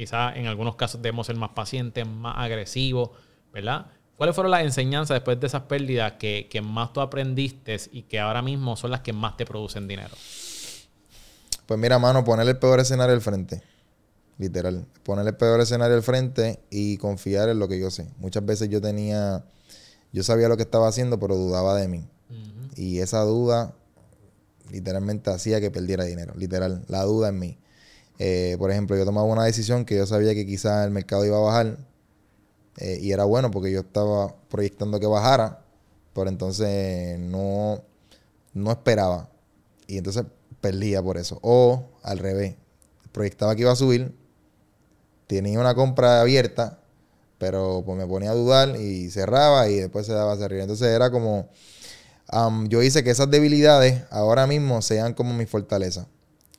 [0.01, 3.11] Quizás en algunos casos debemos ser más pacientes, más agresivos,
[3.53, 3.89] ¿verdad?
[4.17, 8.19] ¿Cuáles fueron las enseñanzas después de esas pérdidas que, que más tú aprendiste y que
[8.19, 10.15] ahora mismo son las que más te producen dinero?
[11.67, 13.63] Pues mira, mano, poner el peor escenario al frente.
[14.39, 14.87] Literal.
[15.03, 18.09] Poner el peor escenario al frente y confiar en lo que yo sé.
[18.17, 19.45] Muchas veces yo tenía,
[20.15, 22.09] yo sabía lo que estaba haciendo, pero dudaba de mí.
[22.75, 23.75] Y esa duda
[24.71, 26.33] literalmente hacía que perdiera dinero.
[26.39, 27.59] Literal, la duda en mí.
[28.23, 31.39] Eh, por ejemplo, yo tomaba una decisión que yo sabía que quizás el mercado iba
[31.39, 31.79] a bajar.
[32.79, 35.65] eh, y era bueno porque yo estaba proyectando que bajara.
[36.15, 37.83] Pero entonces no,
[38.55, 39.31] no esperaba.
[39.87, 40.25] Y entonces
[40.61, 41.39] perdía por eso.
[41.43, 42.57] O al revés.
[43.13, 44.15] Proyectaba que iba a subir.
[45.27, 46.79] Tenía una compra abierta.
[47.39, 50.63] Pero pues me ponía a dudar y cerraba y después se daba hacia arriba.
[50.63, 51.49] Entonces era como...
[52.29, 56.07] am, yo hice que esas debilidades ahora mismo sean como mi fortaleza.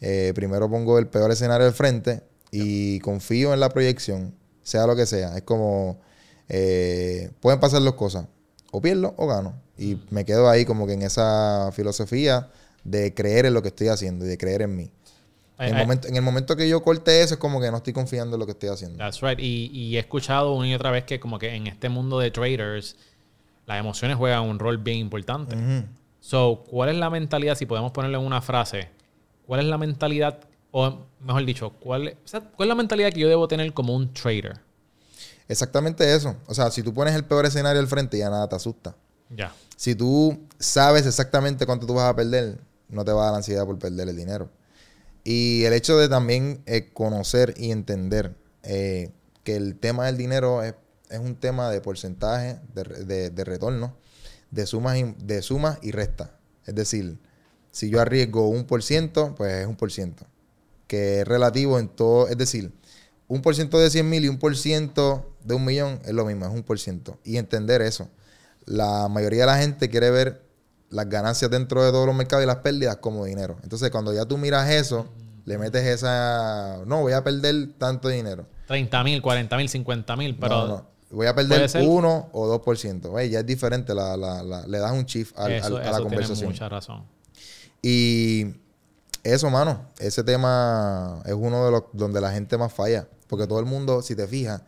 [0.02, 4.34] Eh, primero pongo el peor escenario al frente y confío en la proyección,
[4.64, 5.38] sea lo que sea.
[5.38, 6.00] Es como...
[6.50, 8.26] eh, pueden pasar dos cosas.
[8.72, 9.54] o pierdo o gano.
[9.78, 12.50] Y me quedo ahí como que en esa filosofía
[12.84, 14.92] de creer en lo que estoy haciendo y de creer en mí.
[15.58, 17.78] Ay, En el, momento, en el momento que yo corte eso, es como que no
[17.78, 18.98] estoy confiando en lo que estoy haciendo.
[18.98, 19.40] That's right.
[19.40, 22.32] Y, y he escuchado una y otra vez que como que en este mundo de
[22.32, 22.96] traders,
[23.68, 25.56] las emociones juegan un rol bien importante.
[26.20, 28.90] So, ¿cuál es la mentalidad, si podemos ponerle en una frase,
[29.52, 30.40] cuál es la mentalidad,
[30.72, 33.94] o mejor dicho, cuál, o sea, cuál es la mentalidad que yo debo tener como
[33.94, 34.62] un trader?
[35.50, 36.38] Exactamente eso.
[36.48, 38.96] O sea, si tú pones el peor escenario al frente, ya nada te asusta.
[39.30, 39.54] Ya.
[39.76, 43.66] Si tú sabes exactamente cuánto tú vas a perder, no te va a dar ansiedad
[43.66, 44.50] por perder el dinero.
[45.26, 48.34] Y el hecho de también eh, conocer y entender
[48.64, 49.12] eh,
[49.44, 50.76] que el tema del dinero es,
[51.10, 53.98] es un tema de porcentaje, de, re- de- de retorno,
[54.50, 56.30] de sumas, y, de sumas y restas.
[56.66, 57.18] Es decir,
[57.72, 60.26] si yo arriesgo un por ciento, pues es un por ciento.
[60.88, 62.28] Que es relativo en todo.
[62.28, 62.72] Es decir,
[63.28, 66.26] un por ciento de 100 mil y un por ciento de un millón es lo
[66.26, 67.18] mismo, es un por ciento.
[67.24, 68.10] Y entender eso.
[68.66, 70.44] La mayoría de la gente quiere ver
[70.90, 73.58] las ganancias dentro de todos los mercados y las pérdidas como dinero.
[73.64, 75.08] Entonces, cuando ya tú miras eso,
[75.46, 76.80] le metes esa.
[76.86, 78.46] No, voy a perder tanto dinero.
[78.68, 80.92] 30 mil, 40 mil, 50 mil, pero no, no.
[81.12, 83.10] Voy a perder ser- 1 o 2%.
[83.10, 83.94] Güey, ya es diferente.
[83.94, 86.50] La, la- la- le das un shift al- eso, al- a eso la tiene conversación.
[86.52, 87.04] mucha razón.
[87.82, 88.56] Y
[89.24, 93.08] eso, mano, ese tema es uno de los donde la gente más falla.
[93.28, 94.62] Porque todo el mundo, si te fijas,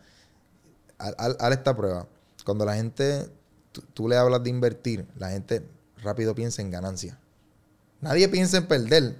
[0.98, 2.06] al, esta prueba.
[2.44, 3.28] Cuando la gente,
[3.94, 5.66] tú, le hablas de invertir, la gente
[6.02, 7.18] rápido piensa en ganancia.
[8.00, 9.16] Nadie piensa en perder.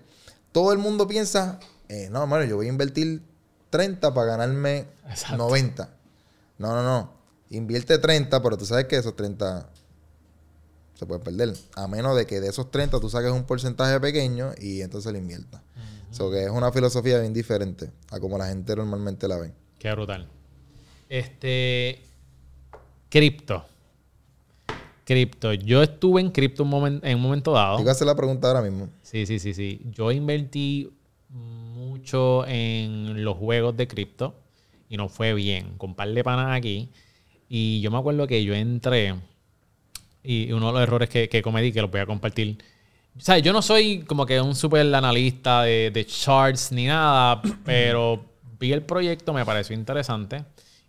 [0.52, 3.22] Todo el mundo piensa, eh, no, mano, yo voy a invertir
[3.70, 5.36] 30 para ganarme Exacto.
[5.36, 5.88] 90.
[6.58, 7.12] No, no, no.
[7.50, 9.68] Invierte 30, pero tú sabes que esos 30
[10.94, 11.54] se pueden perder.
[11.76, 15.18] A menos de que de esos 30 tú saques un porcentaje pequeño y entonces lo
[15.18, 15.60] inviertas.
[16.10, 19.52] So que es una filosofía bien diferente a como la gente normalmente la ve.
[19.78, 20.28] Qué brutal.
[21.08, 22.00] Este.
[23.08, 23.64] Cripto.
[25.04, 25.52] Cripto.
[25.52, 27.78] Yo estuve en cripto un en un momento dado.
[27.78, 28.88] Yo voy a hacer la pregunta ahora mismo.
[29.02, 29.82] Sí, sí, sí, sí.
[29.90, 30.92] Yo invertí
[31.28, 34.34] mucho en los juegos de cripto
[34.88, 35.76] y no fue bien.
[35.78, 36.90] Con un par de panas aquí.
[37.48, 39.14] Y yo me acuerdo que yo entré
[40.24, 42.58] y uno de los errores que, que cometí, que los voy a compartir.
[43.16, 47.40] O sea, yo no soy como que un super analista de, de charts ni nada,
[47.64, 48.24] pero
[48.58, 50.44] vi el proyecto, me pareció interesante.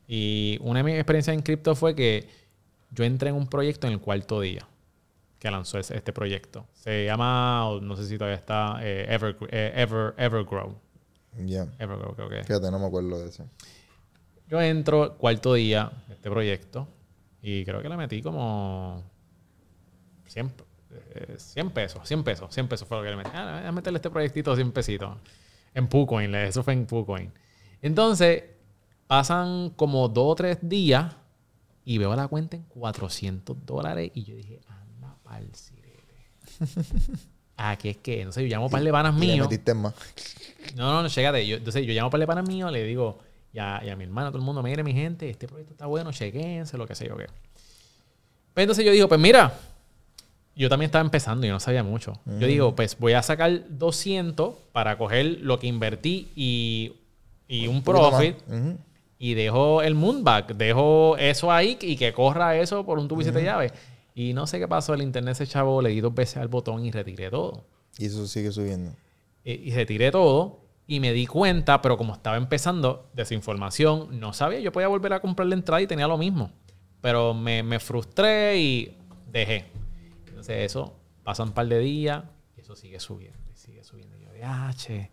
[0.07, 2.27] Y una de mis experiencias en cripto fue que
[2.91, 4.67] yo entré en un proyecto en el cuarto día
[5.39, 6.65] que lanzó este proyecto.
[6.73, 10.75] Se llama, no sé si todavía está, eh, Ever, eh, Ever, Evergrow.
[11.45, 11.67] Ya.
[11.77, 12.47] Evergrow creo que es.
[12.47, 13.45] Fíjate, no me acuerdo de eso.
[14.47, 16.87] Yo entro cuarto día de este proyecto
[17.41, 19.03] y creo que le metí como
[20.35, 20.51] 100,
[21.15, 23.29] eh, 100 pesos, 100 pesos, 100 pesos fue lo que le metí.
[23.33, 25.17] Ah, voy a meterle este proyectito 100 pesitos.
[25.73, 27.31] En PooCoin, le- eso fue en PooCoin.
[27.81, 28.43] Entonces,
[29.07, 31.15] pasan como dos o tres días
[31.85, 36.27] y veo la cuenta en 400 dólares y yo dije, anda pa'l sirete.
[37.57, 39.47] Aquí es que, entonces yo llamo a un par de panas Y míos.
[40.75, 41.47] No, no, no, chécate.
[41.47, 43.19] Yo, entonces yo llamo para el pana mío, le digo,
[43.53, 45.85] ya, y a mi hermana, a todo el mundo, mire mi gente, este proyecto está
[45.85, 47.27] bueno, chequense, lo que sé yo qué.
[48.53, 49.57] Pues entonces yo digo, pues mira,
[50.55, 52.13] yo también estaba empezando y no sabía mucho.
[52.25, 56.93] Yo digo, pues voy a sacar 200 para coger lo que invertí y,
[57.47, 58.37] y un profit
[59.19, 63.23] y dejo el moonback, dejo eso ahí y que corra eso por un tubo y
[63.23, 63.73] siete llaves.
[64.13, 66.85] Y no sé qué pasó, el internet se chavo, le di dos veces al botón
[66.85, 67.65] y retiré todo
[67.97, 68.91] Y eso sigue subiendo.
[69.43, 74.59] eh, y retiré todo y me di cuenta, pero como estaba empezando desinformación, no sabía,
[74.59, 76.51] yo podía volver a comprar la entrada y tenía lo mismo.
[77.01, 78.97] Pero me, me frustré y
[79.31, 79.65] dejé.
[80.45, 82.23] Entonces eso, pasan un par de días
[82.55, 84.15] y eso sigue subiendo y sigue subiendo.
[84.15, 85.11] Y yo de H.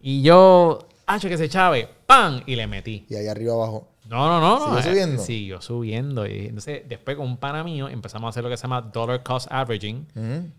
[0.00, 2.40] Y yo, H que se chave, ¡pam!
[2.46, 3.06] Y le metí.
[3.08, 3.88] Y ahí arriba abajo.
[4.08, 4.66] No, no, no.
[4.66, 5.22] ¿Siguió eh, subiendo?
[5.22, 6.26] Siguió subiendo.
[6.28, 9.24] Y entonces, después con un pana mío empezamos a hacer lo que se llama dollar
[9.24, 10.06] cost averaging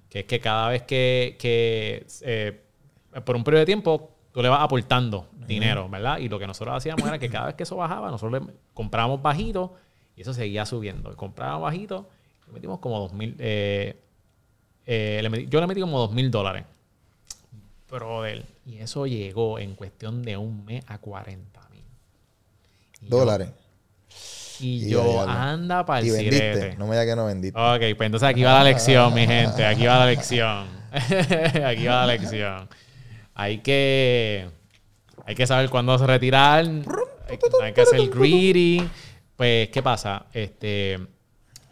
[0.10, 2.62] que es que cada vez que, que, eh,
[3.23, 6.17] por un periodo de tiempo tú le vas aportando dinero, ¿verdad?
[6.17, 9.21] Y lo que nosotros hacíamos era que cada vez que eso bajaba, nosotros le comprábamos
[9.21, 9.75] bajito
[10.17, 11.15] y eso seguía subiendo.
[11.15, 12.10] Comprábamos bajito,
[12.51, 13.95] metimos como dos mil, eh,
[14.85, 16.65] eh, le metí- yo le metí como dos mil dólares.
[17.89, 21.83] Brother, y eso llegó en cuestión de un mes a 40 mil.
[23.01, 23.49] Dólares.
[24.59, 26.75] Y Y yo, anda para el Y vendiste.
[26.77, 27.59] No me digas que no vendiste.
[27.59, 29.65] Ok, pues entonces aquí va la lección, mi gente.
[29.65, 30.67] Aquí va la lección.
[31.65, 32.69] aquí va la lección.
[33.33, 34.47] Hay que,
[35.25, 36.63] hay que saber cuándo retirar.
[36.65, 38.87] Hay, hay que ser greedy.
[39.35, 40.27] Pues, ¿qué pasa?
[40.31, 40.99] Este,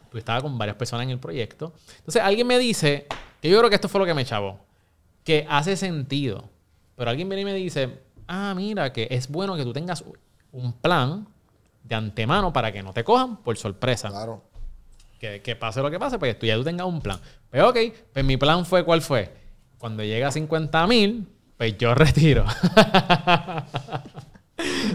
[0.10, 1.74] tú estabas con varias personas en el proyecto.
[1.98, 3.08] Entonces, alguien me dice,
[3.42, 4.60] que yo creo que esto fue lo que me chavó,
[5.24, 6.50] que hace sentido.
[6.96, 10.04] Pero alguien viene y me dice, ah, mira, que es bueno que tú tengas
[10.52, 11.28] un plan
[11.84, 14.10] de antemano para que no te cojan por sorpresa.
[14.10, 14.44] Claro.
[15.20, 17.20] Que, que pase lo que pase, pues tú ya tú tengas un plan.
[17.50, 17.78] Pues ok,
[18.14, 19.34] pues mi plan fue, ¿cuál fue?
[19.78, 22.46] Cuando llega a 50 mil, pues yo retiro.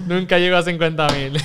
[0.07, 1.41] Nunca llegó a 50 mil.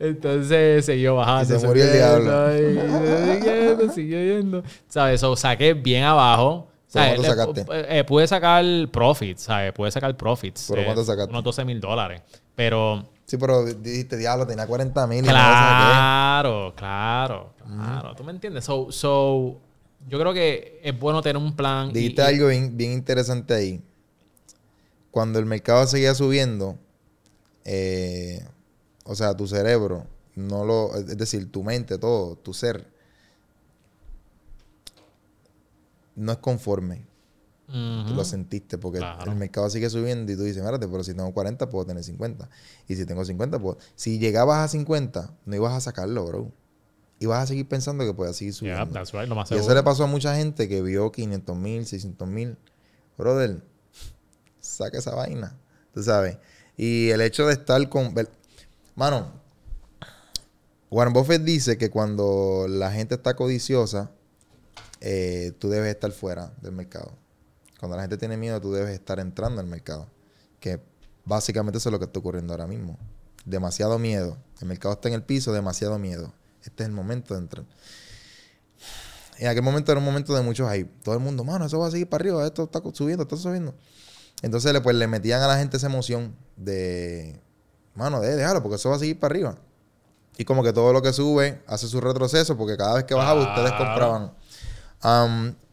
[0.00, 1.56] Entonces siguió bajando.
[1.56, 2.52] Y se murió el diablo.
[2.52, 3.38] Siguió
[3.76, 4.62] yendo, siguió yendo.
[4.88, 5.20] ¿Sabes?
[5.20, 6.68] So, saqué bien abajo.
[6.86, 7.16] ¿Sabes?
[7.20, 7.98] cuánto sacaste?
[7.98, 9.72] eh, pude sacar profits, ¿sabes?
[9.72, 10.66] Pude sacar profits.
[10.70, 11.30] ¿Pero eh, cuánto sacaste?
[11.30, 12.22] Unos 12 mil dólares.
[12.54, 15.22] Pero Sí, pero dijiste, diablo, tenía 40 mil.
[15.22, 18.14] Claro, claro, claro.
[18.14, 18.64] ¿Tú me entiendes?
[18.64, 19.58] So, so,
[20.08, 21.90] yo creo que es bueno tener un plan.
[21.90, 23.82] y- Dijiste y- algo bien, bien interesante ahí.
[25.10, 26.78] Cuando el mercado seguía subiendo,
[27.66, 28.42] eh,
[29.08, 32.86] o sea, tu cerebro, no lo, es decir, tu mente, todo, tu ser,
[36.16, 37.06] no es conforme.
[37.66, 39.30] Tú lo sentiste porque Claro.
[39.30, 42.48] el mercado sigue subiendo y tú dices, espérate, pero si tengo 40 puedo tener 50.
[42.88, 43.76] Y si tengo 50, puedo...
[43.94, 46.50] Si llegabas a 50, no ibas a sacarlo, bro.
[47.20, 48.94] Ibas a seguir pensando que podías seguir Yeah, subiendo.
[48.94, 51.84] that's right, lo más Y eso le pasó a mucha gente que vio 500 mil,
[51.84, 52.56] 600 mil.
[53.18, 53.62] Brother,
[54.60, 55.54] saca esa vaina.
[55.92, 56.38] Tú sabes.
[56.78, 58.14] Y el hecho de estar con...
[58.98, 59.30] Mano,
[60.90, 64.10] Warren Buffett dice que cuando la gente está codiciosa,
[65.00, 67.12] eh, tú debes estar fuera del mercado.
[67.78, 70.08] Cuando la gente tiene miedo, tú debes estar entrando al mercado.
[70.58, 70.80] Que
[71.24, 72.98] básicamente eso es lo que está ocurriendo ahora mismo.
[73.44, 74.36] Demasiado miedo.
[74.60, 76.34] El mercado está en el piso, demasiado miedo.
[76.64, 77.64] Este es el momento de entrar.
[79.38, 80.90] En aquel momento era un momento de muchos hype.
[81.04, 83.76] Todo el mundo, mano, eso va a seguir para arriba, esto está subiendo, está subiendo.
[84.42, 87.40] Entonces pues, le metían a la gente esa emoción de,
[87.98, 89.56] mano, déjalo, porque eso va a seguir para arriba.
[90.38, 93.42] Y como que todo lo que sube hace su retroceso, porque cada vez que bajaba
[93.42, 94.32] ustedes compraban.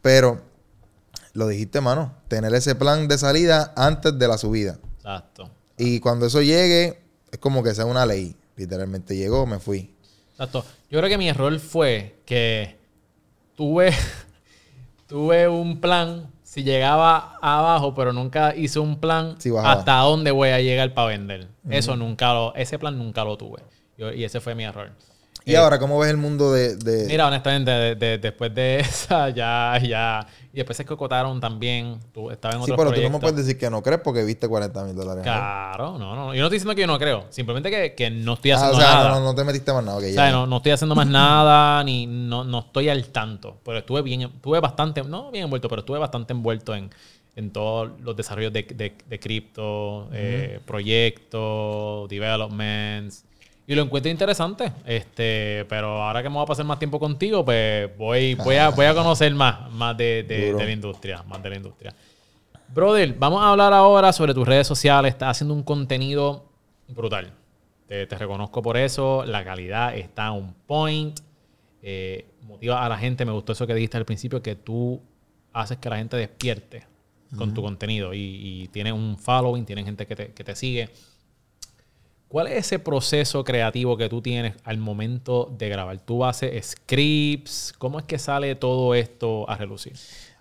[0.02, 0.42] Pero,
[1.34, 4.80] lo dijiste, mano, tener ese plan de salida antes de la subida.
[4.98, 5.52] Exacto.
[5.78, 7.00] Y cuando eso llegue,
[7.32, 8.36] es como que sea una ley.
[8.56, 9.96] Literalmente llegó, me fui.
[10.32, 10.66] Exacto.
[10.90, 12.80] Yo creo que mi error fue que
[13.56, 13.92] tuve,
[15.08, 16.32] tuve un plan.
[16.56, 21.10] Si llegaba abajo, pero nunca hice un plan Sí, hasta dónde voy a llegar para
[21.10, 21.50] vender.
[21.70, 23.62] Eso nunca lo, ese plan nunca lo tuve.
[23.98, 24.92] Yo- y ese fue mi error.
[25.48, 26.76] Y Eh, ahora, ¿cómo ves el mundo de...?
[26.76, 30.26] de- Mira, honestamente, de- de- después de esa, ya, ya.
[30.52, 32.00] Y después se cocotaron también.
[32.14, 33.12] Tú, estaba en sí, otros pero tú no proyectos.
[33.12, 35.22] me puedes decir que no crees porque viste 40 mil dólares.
[35.22, 36.34] Claro, no, no.
[36.34, 37.26] Yo no estoy diciendo que yo no creo.
[37.30, 39.10] Simplemente que, que no estoy Ah, haciendo o sea, nada.
[39.10, 39.98] no, no te metiste más nada.
[39.98, 43.58] O sea, no, no estoy haciendo más nada, ni no, no estoy al tanto.
[43.64, 46.90] Pero estuve bien, estuve bastante, no bien envuelto, pero estuve bastante envuelto en,
[47.36, 53.26] en todos los desarrollos de, de, de cripto, eh, proyectos, developments.
[53.68, 54.72] Y lo encuentro interesante.
[54.86, 58.70] Este, pero ahora que me voy a pasar más tiempo contigo, pues voy, voy, a,
[58.70, 61.24] voy a conocer más, más de, de- la industria.
[61.24, 61.94] Más de la industria.
[62.74, 65.14] Brother, vamos a hablar ahora sobre tus redes sociales.
[65.14, 66.46] Estás haciendo un contenido
[66.90, 67.32] brutal.
[67.88, 69.24] Te, te reconozco por eso.
[69.26, 71.20] La calidad está on point.
[71.82, 73.26] Eh, motiva a la gente.
[73.26, 75.02] Me gustó eso que dijiste al principio, que tú
[75.54, 76.84] haces que la gente despierte
[77.38, 80.90] con tu contenido y, y tienes un following, tienes gente que te, que te sigue.
[82.28, 86.00] ¿Cuál es ese proceso creativo que tú tienes al momento de grabar?
[86.00, 87.74] ¿Tú haces scripts?
[87.78, 89.94] ¿Cómo es que sale todo esto a relucir?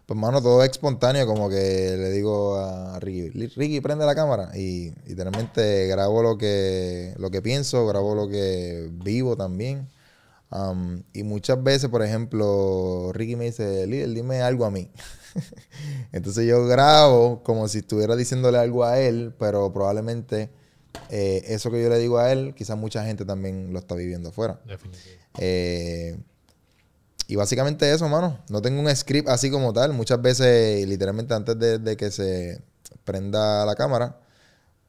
[0.06, 1.54] Pues, mano, todo es espontáneo, como que
[1.96, 4.50] le digo a Ricky, "Li- Ricky, prende la cámara.
[4.56, 9.88] Y literalmente grabo lo que, lo que pienso, grabo lo que vivo también.
[11.12, 14.88] Y muchas veces, por ejemplo, Ricky me dice, líder, dime algo a mí.
[16.12, 20.50] Entonces yo grabo como si estuviera diciéndole algo a él, pero probablemente
[21.10, 24.30] eh, eso que yo le digo a él, quizás mucha gente también lo está viviendo
[24.30, 24.60] afuera.
[25.38, 26.16] Eh,
[27.26, 28.38] y básicamente eso, mano.
[28.50, 29.92] No tengo un script así como tal.
[29.94, 32.60] Muchas veces, literalmente antes de, de que se
[33.04, 34.18] prenda la cámara,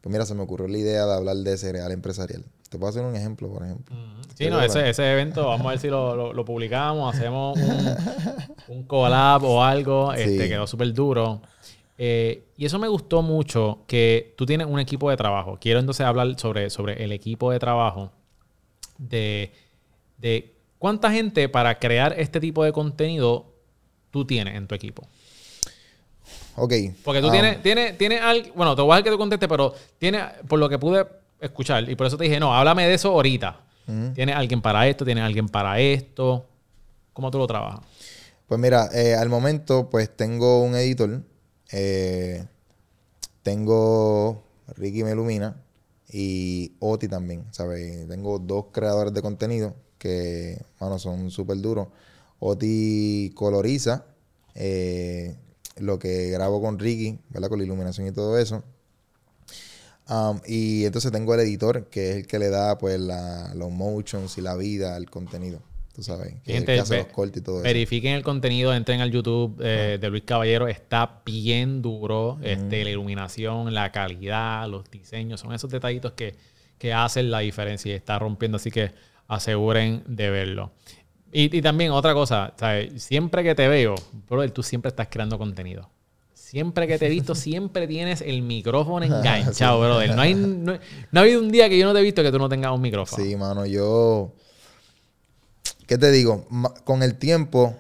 [0.02, 2.44] pues mira, se me ocurrió la idea de hablar de cereal empresarial.
[2.70, 3.96] Te puedo hacer un ejemplo, por ejemplo.
[4.36, 7.96] Sí, no, ese, ese evento, vamos a ver si lo, lo- lo publicamos, hacemos un,
[8.68, 10.50] un collab o algo, este, Sí.
[10.50, 11.42] quedó súper duro.
[11.98, 15.58] Eh, y eso me gustó mucho, que tú tienes un equipo de trabajo.
[15.60, 18.12] Quiero entonces hablar sobre, sobre el equipo de trabajo,
[18.98, 19.52] de,
[20.18, 23.54] de cuánta gente para crear este tipo de contenido
[24.12, 25.08] tú tienes en tu equipo.
[26.56, 26.74] Ok.
[27.04, 28.22] Porque tú um, tienes, tienes, tienes
[28.56, 31.06] bueno, te voy a dejar que tú contestes, pero tienes, por lo que pude
[31.40, 33.62] escuchar, y por eso te dije, no, háblame de eso ahorita.
[34.16, 36.44] Tienes alguien para esto, tienes alguien para esto.
[37.14, 37.82] ¿Cómo tú lo trabajas?
[38.48, 41.22] Pues mira, eh, al momento, pues tengo un editor.
[41.78, 42.46] Eh,
[43.44, 44.42] tengo
[44.78, 45.62] Ricky Melumina
[46.10, 48.08] y Oti también, ¿sabes?
[48.08, 51.90] Tengo dos creadores de contenido que, mano, son súper duros.
[52.40, 54.06] Oti coloriza
[54.56, 55.36] eh,
[55.78, 57.50] lo que grabo con Ricky, ¿verdad?
[57.50, 58.64] Con la iluminación y todo eso.
[60.08, 63.72] Um, y entonces tengo el editor, que es el que le da pues la- los
[63.72, 65.60] motions y la vida al contenido.
[65.96, 67.64] Tú sabes, que, Gente, que hace los cortes y todo eso.
[67.64, 70.68] Verifiquen el contenido, entren al YouTube eh, de Luis Caballero.
[70.68, 72.38] Está bien duro.
[72.42, 75.40] Este, la iluminación, la calidad, los diseños.
[75.40, 76.36] Son esos detallitos que,
[76.78, 78.58] que hacen la diferencia y está rompiendo.
[78.58, 78.92] Así que
[79.28, 80.72] aseguren de verlo.
[81.32, 83.02] Y, y también otra cosa, ¿sabes?
[83.02, 83.96] siempre que te veo,
[84.30, 85.90] brother, tú siempre estás creando contenido.
[86.34, 90.16] Siempre que te he visto, siempre tienes el micrófono enganchado, brother.
[90.16, 90.74] No, hay, no,
[91.12, 92.72] no ha habido un día que yo no te he visto que tú no tengas
[92.74, 93.24] un micrófono.
[93.24, 94.34] Sí, mano, yo.
[95.88, 96.48] ¿Qué te digo?
[96.84, 97.76] Con el tiempo,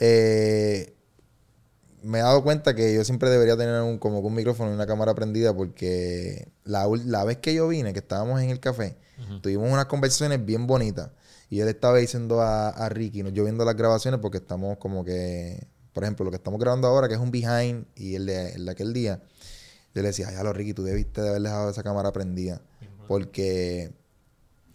[0.00, 0.94] eh,
[2.02, 4.86] me he dado cuenta que yo siempre debería tener un, como un micrófono y una
[4.86, 6.86] cámara prendida porque la,
[7.24, 8.96] vez que yo vine, que estábamos en el café,
[9.42, 11.10] tuvimos unas conversaciones bien bonitas.
[11.50, 13.28] Y yo le estaba diciendo a, a Ricky, ¿no?
[13.28, 17.08] yo viendo las grabaciones porque estamos como que, por ejemplo, lo que estamos grabando ahora,
[17.08, 19.22] que es un behind y el de, el de aquel día,
[19.94, 22.60] yo le decía, ay, lo Ricky, tú debiste de haber dejado esa cámara prendida.
[23.06, 23.92] Porque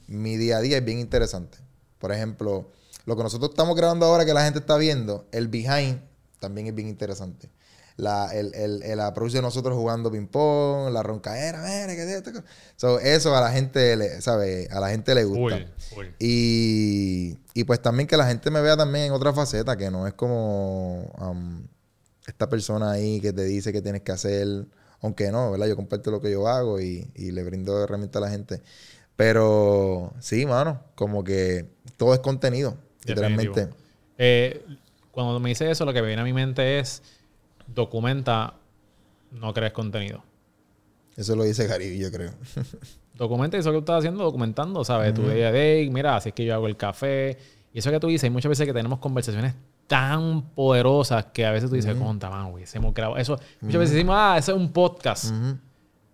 [0.08, 1.58] mi día a día es bien interesante.
[2.00, 2.72] Por ejemplo,
[3.06, 6.02] lo que nosotros estamos grabando ahora que la gente está viendo, el behind
[6.40, 7.50] también es bien interesante.
[7.98, 12.32] La, el, el, el approach de nosotros jugando ping-pong, la roncaera, mira, ¿qué es esto?
[12.78, 14.70] So, eso a la gente le, ¿sabe?
[14.72, 15.60] A la gente le gusta.
[16.18, 20.08] Y, y pues también que la gente me vea también en otra faceta, que no
[20.08, 21.68] es como um,
[22.26, 24.48] esta persona ahí que te dice que tienes que hacer,
[25.02, 25.68] aunque no, ¿verdad?
[25.68, 28.62] Yo comparto lo que yo hago y, y le brindo herramientas a la gente.
[29.20, 31.66] Pero sí, mano, como que
[31.98, 33.54] todo es contenido, Definitivo.
[33.54, 33.70] literalmente.
[34.18, 34.66] Eh,
[35.12, 37.04] cuando me dice eso, lo que me viene a mi mente es
[37.68, 38.54] documenta,
[39.32, 40.24] no crees contenido.
[41.18, 42.32] Eso lo dice Gary, yo creo.
[43.16, 45.14] Documenta eso que tú estás haciendo, documentando, ¿sabes?
[45.14, 47.38] Tu día a día, mira, así es que yo hago el café.
[47.74, 49.54] Y eso que tú dices, hay muchas veces que tenemos conversaciones
[49.88, 53.38] tan poderosas que a veces tú dices, conta, mano, hubiésemos grabado eso.
[53.60, 55.26] Muchas veces decimos, ah, ese es un podcast.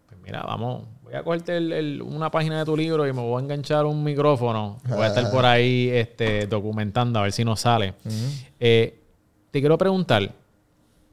[0.08, 3.22] Pues mira, vamos, voy a cogerte el- el- una página de tu libro y me
[3.22, 4.80] voy a enganchar un micrófono.
[4.90, 7.94] Voy a estar por ahí este, documentando a ver si nos sale.
[8.60, 9.00] Eh,
[9.52, 10.34] te quiero preguntar,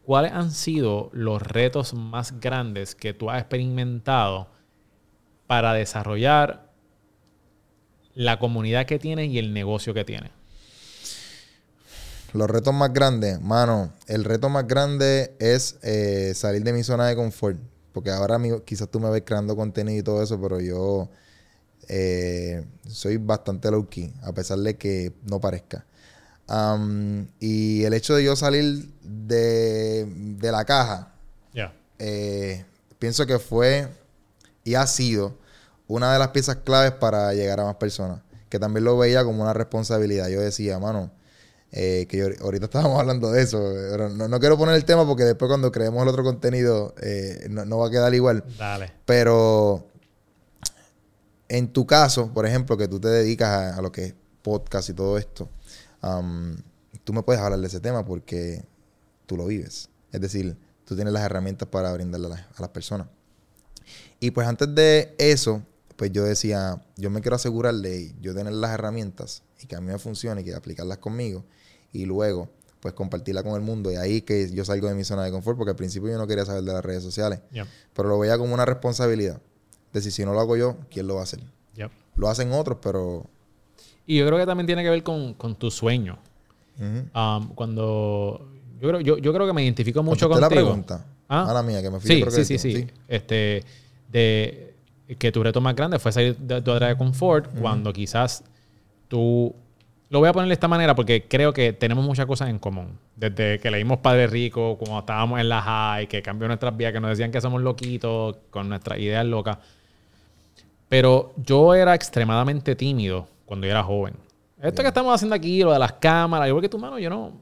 [0.05, 4.49] ¿cuáles han sido los retos más grandes que tú has experimentado
[5.47, 6.70] para desarrollar
[8.14, 10.30] la comunidad que tienes y el negocio que tienes?
[12.32, 17.07] Los retos más grandes, mano, el reto más grande es eh, salir de mi zona
[17.07, 17.59] de confort.
[17.93, 21.09] Porque ahora mi- quizás tú me ves creando contenido y todo eso, pero yo
[21.88, 25.84] eh, soy bastante low key, a pesar de que no parezca.
[26.49, 30.07] Am, y el hecho de yo salir de,
[30.38, 31.12] de la caja,
[31.99, 32.64] eh,
[32.99, 33.88] pienso que fue
[34.64, 35.36] y ha sido
[35.88, 38.20] una de las piezas claves para llegar a más personas.
[38.49, 40.28] Que también lo veía como una responsabilidad.
[40.28, 41.11] Yo decía, mano,
[41.72, 43.58] eh, que yo- ahorita estábamos hablando de eso.
[43.90, 47.46] pero no, no quiero poner el tema porque después cuando creemos el otro contenido eh,
[47.50, 48.44] no, no va a quedar igual.
[48.58, 48.92] Dale.
[49.06, 49.86] Pero
[51.48, 54.88] en tu caso, por ejemplo, que tú te dedicas a, a lo que es podcast
[54.88, 55.48] y todo esto,
[56.00, 56.56] am,
[57.04, 58.64] tú me puedes hablar de ese tema porque
[59.26, 59.88] tú lo vives.
[60.12, 63.06] Es decir, tú tienes las herramientas para brindarle a las, a las personas.
[64.20, 65.62] Y pues antes de eso,
[65.96, 69.80] pues yo decía, yo me quiero asegurar de yo tener las herramientas y que a
[69.80, 71.44] mí me funcione y que aplicarlas conmigo
[71.93, 72.49] y luego
[72.80, 75.57] pues compartirla con el mundo y ahí que yo salgo de mi zona de confort
[75.57, 77.40] porque al principio yo no quería saber de las redes sociales,
[77.95, 79.40] pero lo veía como una responsabilidad.
[79.93, 81.40] De si, si no lo hago yo, ¿quién lo va a hacer?
[82.16, 83.26] Lo hacen otros, pero...
[84.07, 86.18] Y yo creo que también tiene que ver con, con tu sueño.
[86.78, 88.49] Um, cuando
[88.80, 90.40] yo creo, yo, yo creo que me identifico mucho contigo.
[90.40, 91.07] la pregunta.
[91.28, 91.45] ¿Ah?
[91.47, 93.62] Mala mía, que me fui Sí, sí, sí, Este,
[94.11, 94.74] de
[95.18, 98.43] que tu reto más grande fue salir de tu área de confort cuando quizás
[99.09, 99.55] tú
[100.12, 102.98] lo voy a poner de esta manera porque creo que tenemos muchas cosas en común.
[103.16, 107.00] Desde que leímos Padre Rico, cuando estábamos en la high, que cambió nuestras vidas, que
[107.00, 109.56] nos decían que somos loquitos con nuestras ideas locas.
[110.90, 114.14] Pero yo era extremadamente tímido cuando yo era joven.
[114.60, 117.32] Esto que estamos haciendo aquí, lo de las cámaras, igual que tu mano, yo no,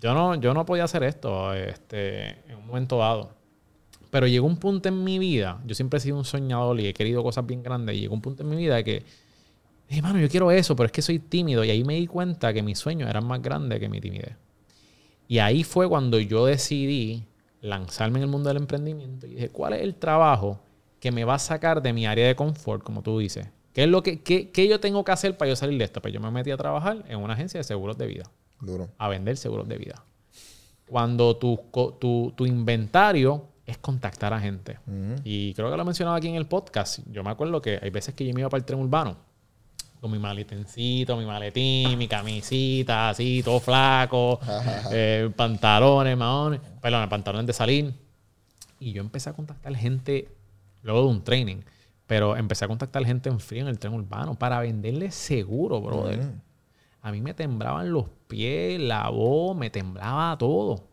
[0.00, 3.30] yo no, yo no podía hacer esto este, en un momento dado.
[4.10, 6.94] Pero llegó un punto en mi vida, yo siempre he sido un soñador y he
[6.94, 9.02] querido cosas bien grandes, y llegó un punto en mi vida que,
[9.88, 11.64] hey, mano, yo quiero eso, pero es que soy tímido.
[11.64, 14.36] Y ahí me di cuenta que mis sueños eran más grandes que mi timidez.
[15.26, 17.24] Y ahí fue cuando yo decidí
[17.60, 20.60] lanzarme en el mundo del emprendimiento y dije, ¿cuál es el trabajo
[21.00, 23.48] que me va a sacar de mi área de confort, como tú dices?
[23.72, 26.00] ¿Qué es lo que qué, qué yo tengo que hacer para yo salir de esto?
[26.00, 28.24] Pues yo me metí a trabajar en una agencia de seguros de vida
[28.60, 28.88] Duro.
[28.98, 30.02] a vender seguros de vida.
[30.88, 31.60] Cuando tu,
[32.00, 34.78] tu, tu inventario es contactar a gente.
[34.86, 35.20] Ujú.
[35.24, 37.00] Y creo que lo he mencionado aquí en el podcast.
[37.12, 39.27] Yo me acuerdo que hay veces que yo me iba para el tren urbano
[40.00, 44.38] con mi maletincito, mi maletín, mi camisita, así, todo flaco,
[44.92, 47.94] eh, pantalones, maones, perdón, pantalones de salir.
[48.80, 50.28] Y yo empecé a contactar gente
[50.82, 51.58] luego de un training,
[52.06, 56.32] pero empecé a contactar gente en frío en el tren urbano para venderles seguro, brother.
[57.02, 60.84] A mí me temblaban los pies, la voz, me temblaba todo.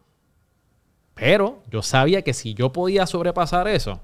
[1.13, 4.01] Pero yo sabía que si yo podía sobrepasar eso,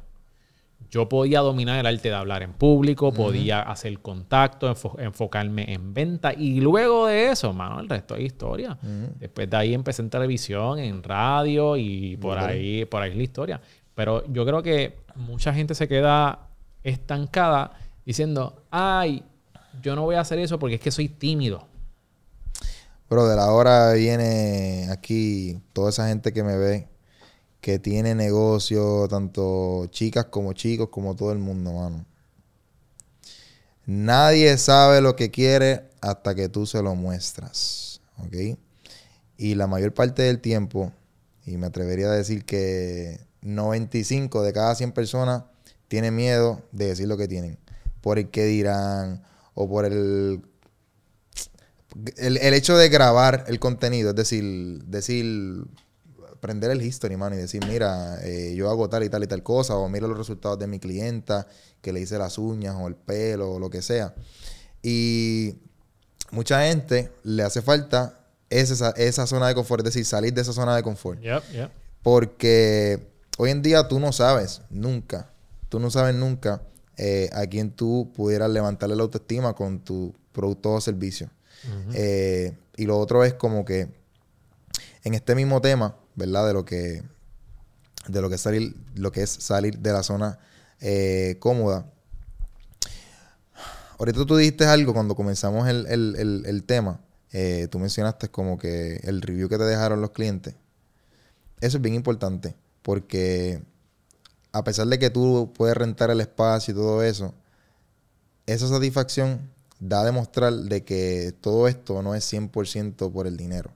[0.90, 5.94] yo podía dominar el arte de hablar en público, podía hacer contacto, enfo- enfocarme en
[5.94, 6.34] venta.
[6.34, 8.78] Y luego de eso, mano, el resto es historia.
[9.20, 13.24] Después de ahí empecé en televisión, en radio y por ahí, por ahí es la
[13.24, 13.62] historia.
[13.96, 16.48] Pero yo creo que mucha gente se queda
[16.84, 17.74] estancada
[18.06, 19.24] diciendo, ay,
[19.82, 21.68] yo no voy a hacer eso porque es que soy tímido.
[23.08, 26.88] Pero de la hora viene aquí toda esa gente que me ve,
[27.62, 32.06] que tiene negocio, tanto chicas como chicos, como todo el mundo, mano.
[33.86, 38.58] Nadie sabe lo que quiere hasta que tú se lo muestras, ¿ok?
[39.38, 40.92] Y la mayor parte del tiempo,
[41.46, 45.44] y me atrevería a decir que 95 de cada 100 personas
[45.88, 47.60] tiene miedo de decir lo que tienen,
[48.02, 50.42] por el que dirán o por el
[52.18, 55.66] el, el hecho de grabar el contenido, es decir, decir,
[56.42, 59.44] prender el history, mano, y decir, mira, eh, yo hago tal y tal y tal
[59.44, 61.48] cosa, o mira los resultados de mi clienta,
[61.82, 64.14] que le hice las uñas o el pelo o lo que sea.
[64.82, 65.56] Y
[66.32, 68.20] mucha gente le hace falta
[68.50, 71.22] esa, esa zona de confort, es decir, salir de esa zona de confort.
[71.22, 71.72] Yep, yep.
[72.02, 75.32] Porque hoy en día tú no sabes nunca,
[75.70, 76.64] tú no sabes nunca
[76.98, 81.30] eh, a quién tú pudieras levantarle la autoestima con tu producto o servicio.
[81.94, 83.88] Eh, y lo otro es como que
[85.04, 86.48] en este mismo tema, ¿verdad?
[86.48, 87.04] De lo que,
[88.08, 90.40] de lo que, es salir, lo que es salir de la zona
[90.80, 91.86] eh, cómoda.
[94.00, 97.00] Ahorita tú dijiste algo cuando comenzamos el, el- el- el tema.
[97.34, 100.54] eh, tú mencionaste como que el review que te dejaron los clientes.
[101.62, 103.62] Eso es bien importante porque
[104.54, 107.34] a pesar de que tú puedes rentar el espacio y todo eso,
[108.46, 109.50] esa satisfacción
[109.80, 113.72] da a demostrar de que todo esto no es 100% por el dinero.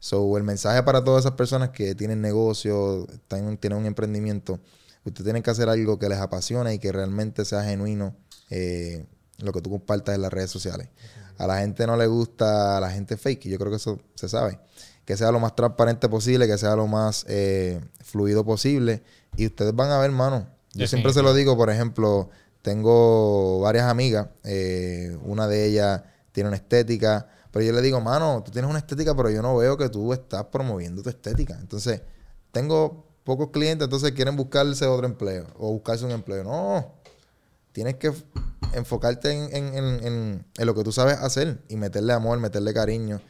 [0.00, 4.58] So, el mensaje para todas esas personas que tienen negocio, están- tienen un emprendimiento,
[5.04, 8.16] usted tiene que hacer algo que les apasione y que realmente sea genuino
[8.50, 9.06] eh,
[9.38, 10.88] lo que tú compartas en las redes sociales.
[11.38, 13.98] A la gente no le gusta a la gente fake, y yo creo que eso
[14.14, 14.58] se sabe.
[15.04, 19.02] Que sea lo más transparente posible, que sea lo más eh, fluido posible.
[19.36, 20.48] Y ustedes van a ver, mano.
[20.72, 22.28] Yo siempre se lo digo, por ejemplo,
[22.62, 28.42] tengo varias amigas, eh, una de ellas tiene una estética, pero yo le digo, mano,
[28.44, 31.56] tú tienes una estética, pero yo no veo que tú estás promoviendo tu estética.
[31.60, 32.02] Entonces,
[32.52, 36.44] tengo pocos clientes, entonces quieren buscarse otro empleo o buscarse un empleo.
[36.44, 36.86] No,
[37.72, 38.12] tienes que
[38.74, 42.72] enfocarte en, en- en- en- en lo que tú sabes hacer y meterle amor, meterle
[42.74, 43.20] cariño.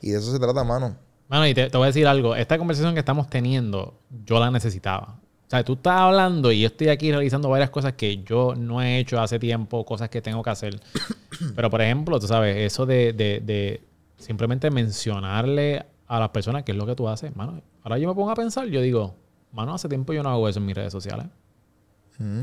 [0.00, 0.96] Y de eso se trata, mano.
[1.28, 2.34] Mano, y te, te voy a decir algo.
[2.34, 5.20] Esta conversación que estamos teniendo, yo la necesitaba.
[5.48, 8.82] O sea, tú estás hablando y yo estoy aquí realizando varias cosas que yo no
[8.82, 10.78] he hecho hace tiempo, cosas que tengo que hacer.
[11.56, 13.80] Pero, por ejemplo, tú sabes, eso de, de- de
[14.18, 17.62] simplemente mencionarle a las personas qué es lo que tú haces, mano.
[17.82, 19.14] Ahora yo me pongo a pensar, yo digo,
[19.52, 21.26] mano, hace tiempo yo no hago eso en mis redes sociales.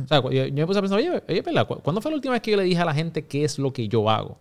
[0.05, 1.67] O sea, yo, yo me puse a pensar, oye, oye, ¿verdad?
[1.67, 3.59] ¿Cu- ¿Cuándo fue la última vez que yo le dije a la gente qué es
[3.59, 4.37] lo que yo hago?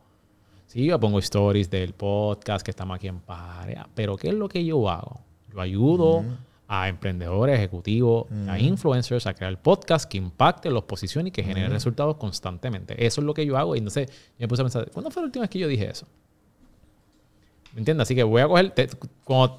[0.68, 4.48] Sí, yo pongo stories del podcast que estamos aquí en Parea, pero ¿qué es lo
[4.48, 5.20] que yo hago?
[5.52, 6.24] Yo ayudo
[6.66, 11.70] a emprendedores, ejecutivos, a influencers a crear podcasts que impacten, los posicionen y que generen
[11.70, 12.94] resultados constantemente.
[13.06, 13.74] Eso es lo que yo hago.
[13.74, 15.90] Y entonces yo me puse a pensar, ¿cuándo fue la última vez que yo dije
[15.90, 16.06] eso?
[17.74, 18.04] ¿Me entiendes?
[18.06, 18.70] Así que voy a coger...
[18.70, 18.88] te-
[19.24, 19.58] como-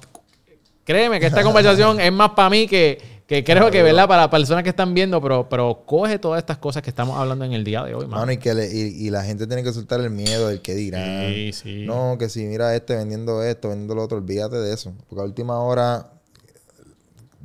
[0.84, 4.08] créeme que esta conversación es más para mí que, que creo que, ¿verdad?
[4.08, 7.52] Para personas que están viendo, pero, pero coge todas estas cosas que estamos hablando en
[7.52, 8.20] el día de hoy, mano.
[8.20, 10.74] Mano, y, que le- y, y la gente tiene que soltar el miedo del que
[10.74, 11.32] dirán.
[11.32, 11.84] Sí, sí.
[11.86, 14.92] No, que si mira este vendiendo esto, vendiendo lo otro, olvídate de eso.
[15.08, 16.10] Porque a última hora,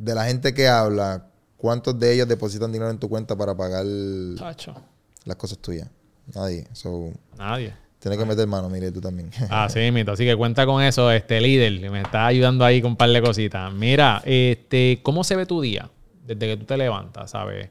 [0.01, 1.27] de la gente que habla,
[1.57, 5.87] ¿cuántos de ellos depositan dinero en tu cuenta para pagar las cosas tuyas?
[6.33, 6.67] Nadie.
[6.73, 7.73] So, Nadie.
[7.99, 9.29] tienes que meter mano, mire, tú también.
[9.49, 10.11] Así mito.
[10.13, 11.91] Así que cuenta con eso, este líder.
[11.91, 13.71] Me está ayudando ahí con un par de cositas.
[13.73, 15.89] Mira, este, ¿cómo se ve tu día?
[16.25, 17.69] Desde que tú te levantas, ¿sabes?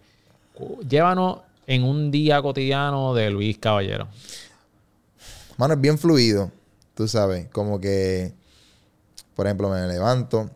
[0.89, 4.07] Llévanos en un día cotidiano de Luis Caballero.
[5.57, 6.51] Mano, es bien fluido,
[6.95, 7.49] tú sabes.
[7.49, 8.33] Como que,
[9.35, 10.51] por ejemplo, me levanto,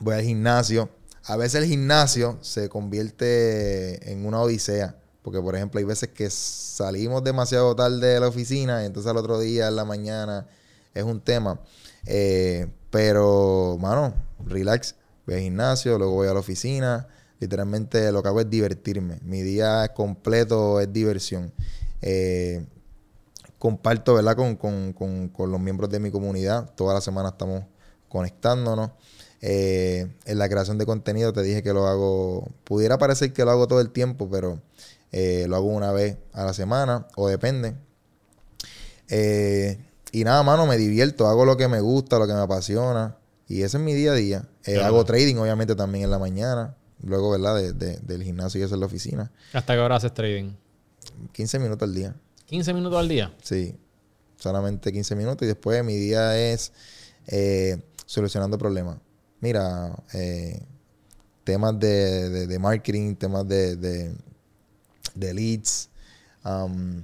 [0.00, 0.88] voy al gimnasio.
[1.24, 4.96] A veces el gimnasio se convierte en una odisea.
[5.22, 9.16] Porque, por ejemplo, hay veces que salimos demasiado tarde de la oficina y entonces al
[9.18, 10.46] otro día, en la mañana,
[10.94, 11.60] es un tema.
[12.06, 14.14] Eh, pero, mano,
[14.46, 14.94] relax.
[15.26, 17.08] Voy al gimnasio, luego voy a la oficina.
[17.40, 19.18] Literalmente lo que hago es divertirme.
[19.22, 21.52] Mi día completo es diversión.
[22.00, 22.64] Eh,
[23.58, 24.34] comparto, ¿verdad?
[24.36, 26.72] Con, con- con- con los miembros de mi comunidad.
[26.74, 27.64] Toda la semana estamos
[28.08, 28.90] conectándonos.
[29.40, 33.50] Eh, en la creación de contenido te dije que lo hago, pudiera parecer que lo
[33.52, 34.60] hago todo el tiempo, pero
[35.12, 37.74] eh, lo hago una vez a la semana o depende.
[39.08, 39.78] Eh,
[40.12, 43.16] y nada, mano, me divierto, hago lo que me gusta, lo que me apasiona.
[43.46, 44.48] Y ese es mi día a día.
[44.64, 44.86] Eh, Claro.
[44.86, 46.76] Hago trading, obviamente, también en la mañana.
[47.02, 47.56] Luego, ¿verdad?
[47.56, 49.30] De- de- del gimnasio y eso en la oficina.
[49.52, 50.52] ¿Hasta qué hora haces trading?
[51.32, 52.14] 15 minutos al día.
[52.46, 53.32] 15 minutos al día.
[53.42, 53.76] Sí.
[54.36, 55.42] Solamente 15 minutos.
[55.44, 56.72] Y después mi día es
[57.28, 58.98] eh, solucionando problemas.
[59.40, 60.60] Mira, eh,
[61.44, 64.14] temas de, de- de marketing, temas de, de,
[65.14, 65.88] de leads.
[66.44, 67.02] Um,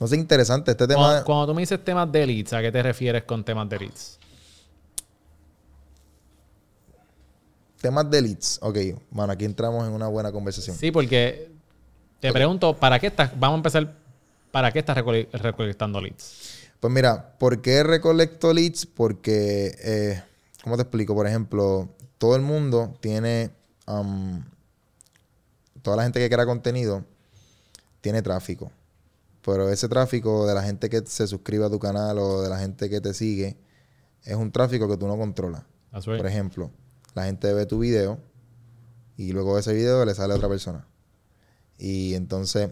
[0.00, 0.70] no sé, interesante.
[0.70, 1.02] Este tema...
[1.02, 3.78] Cuando, cuando tú me dices temas de leads, ¿a qué te refieres con temas de
[3.78, 4.18] leads?
[7.80, 8.58] Temas de leads.
[8.62, 8.76] Ok,
[9.10, 10.76] bueno, aquí entramos en una buena conversación.
[10.76, 11.50] Sí, porque
[12.20, 13.30] te pregunto, ¿para qué estás?
[13.38, 13.94] Vamos a empezar.
[14.50, 16.54] ¿Para qué estás recole- recolectando leads?
[16.80, 18.86] Pues mira, ¿por qué recolecto leads?
[18.86, 20.22] Porque, eh,
[20.62, 21.14] ¿cómo te explico?
[21.14, 21.88] Por ejemplo,
[22.18, 23.50] todo el mundo tiene,
[23.86, 24.42] um,
[25.82, 27.04] toda la gente que crea contenido
[28.00, 28.70] tiene tráfico.
[29.42, 32.58] Pero ese tráfico de la gente que se suscribe a tu canal o de la
[32.58, 33.56] gente que te sigue
[34.24, 35.62] es un tráfico que tú no controlas.
[35.92, 36.18] Right.
[36.18, 36.70] Por ejemplo,
[37.14, 38.18] la gente ve tu video
[39.16, 40.86] y luego de ese video le sale a otra persona.
[41.78, 42.70] Y entonces,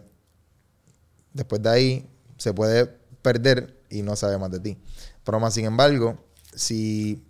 [1.32, 2.87] después de ahí, se puede
[3.22, 4.78] perder y no sabe más de ti.
[5.24, 6.18] Pero más sin embargo,
[6.55, 7.26] si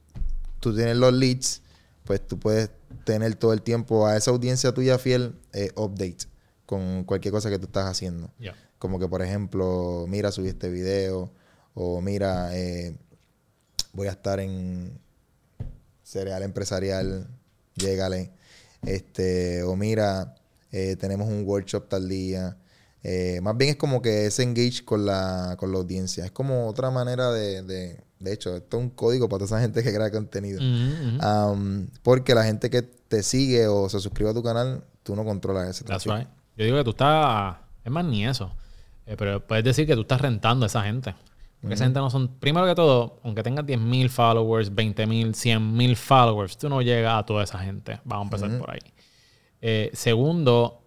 [0.66, 1.62] tú tienes los leads,
[2.02, 2.70] pues tú puedes
[3.04, 6.26] tener todo el tiempo a esa audiencia tuya fiel eh, update
[6.66, 8.32] con cualquier cosa que tú estás haciendo.
[8.80, 11.30] Como que, por ejemplo, mira, subí este video.
[11.74, 12.96] O mira, eh,
[13.92, 14.98] voy a estar en
[16.02, 17.28] cereal empresarial,
[17.76, 18.32] llégale.
[18.82, 20.34] Este, o mira,
[20.72, 22.56] eh, tenemos un workshop tal día.
[23.04, 26.24] Eh, más bien es como que es engage con la, con la audiencia.
[26.24, 29.60] Es como otra manera de, de, de hecho, esto es un código para toda esa
[29.60, 30.60] gente que crea contenido.
[30.60, 35.24] Um, porque la gente que te sigue o se suscribe a tu canal, tú no
[35.24, 36.28] controlas ese That's right.
[36.56, 37.56] Yo digo que tú estás.
[37.84, 38.50] Es más ni eso.
[39.06, 41.14] Eh, pero puedes decir que tú estás rentando a esa gente.
[41.60, 42.28] Porque esa gente no son.
[42.28, 47.44] Primero que todo, aunque tengas 10.000 followers, 20.000, 100.000 followers, tú no llegas a toda
[47.44, 48.00] esa gente.
[48.04, 48.80] Vamos a empezar por ahí.
[49.60, 50.82] Eh, segundo,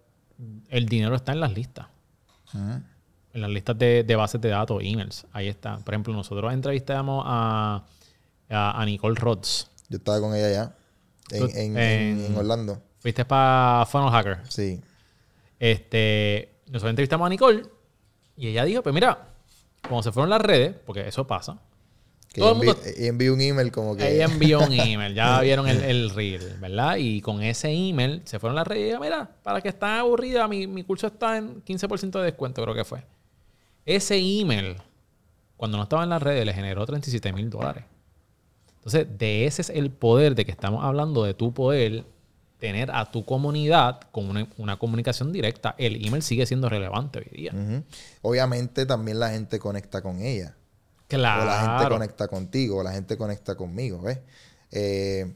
[0.69, 1.87] el dinero está en las listas.
[3.33, 5.25] En las listas de, de bases de datos, emails.
[5.33, 5.77] Ahí está.
[5.77, 7.83] Por ejemplo, nosotros entrevistamos a,
[8.49, 9.69] a, a Nicole Rhodes.
[9.87, 10.75] Yo estaba con ella ya.
[11.31, 12.81] En, en- en- en- en Orlando.
[12.99, 14.39] Fuiste para Funnel Hacker.
[14.49, 14.81] Sí.
[15.59, 17.63] Este, nosotros entrevistamos a Nicole
[18.37, 19.27] y ella dijo, pues mira,
[19.83, 21.59] cuando se fueron las redes, porque eso pasa,
[22.33, 24.15] Que Todo ella, el mundo- envi- ella envió un email como que...
[24.15, 26.95] ella envió un email, ya vieron el, el reel, ¿verdad?
[26.97, 30.47] Y con ese email se fueron las redes y ella, mira, para que están aburrida,
[30.47, 33.03] mi, mi curso está en 15% de descuento, creo que fue.
[33.89, 34.77] Ese email,
[35.57, 37.85] cuando no estaba en las redes, le generó 37 mil dólares.
[38.75, 42.05] Entonces, de ese es el poder de que estamos hablando de tu poder
[42.59, 45.73] tener a tu comunidad con una, una comunicación directa.
[45.79, 47.83] El email sigue siendo relevante hoy día.
[48.21, 50.55] Obviamente también la gente conecta con ella.
[51.07, 51.41] Claro.
[51.41, 54.19] O la gente conecta contigo, o la gente conecta conmigo, ¿ves?
[54.71, 55.33] Eh,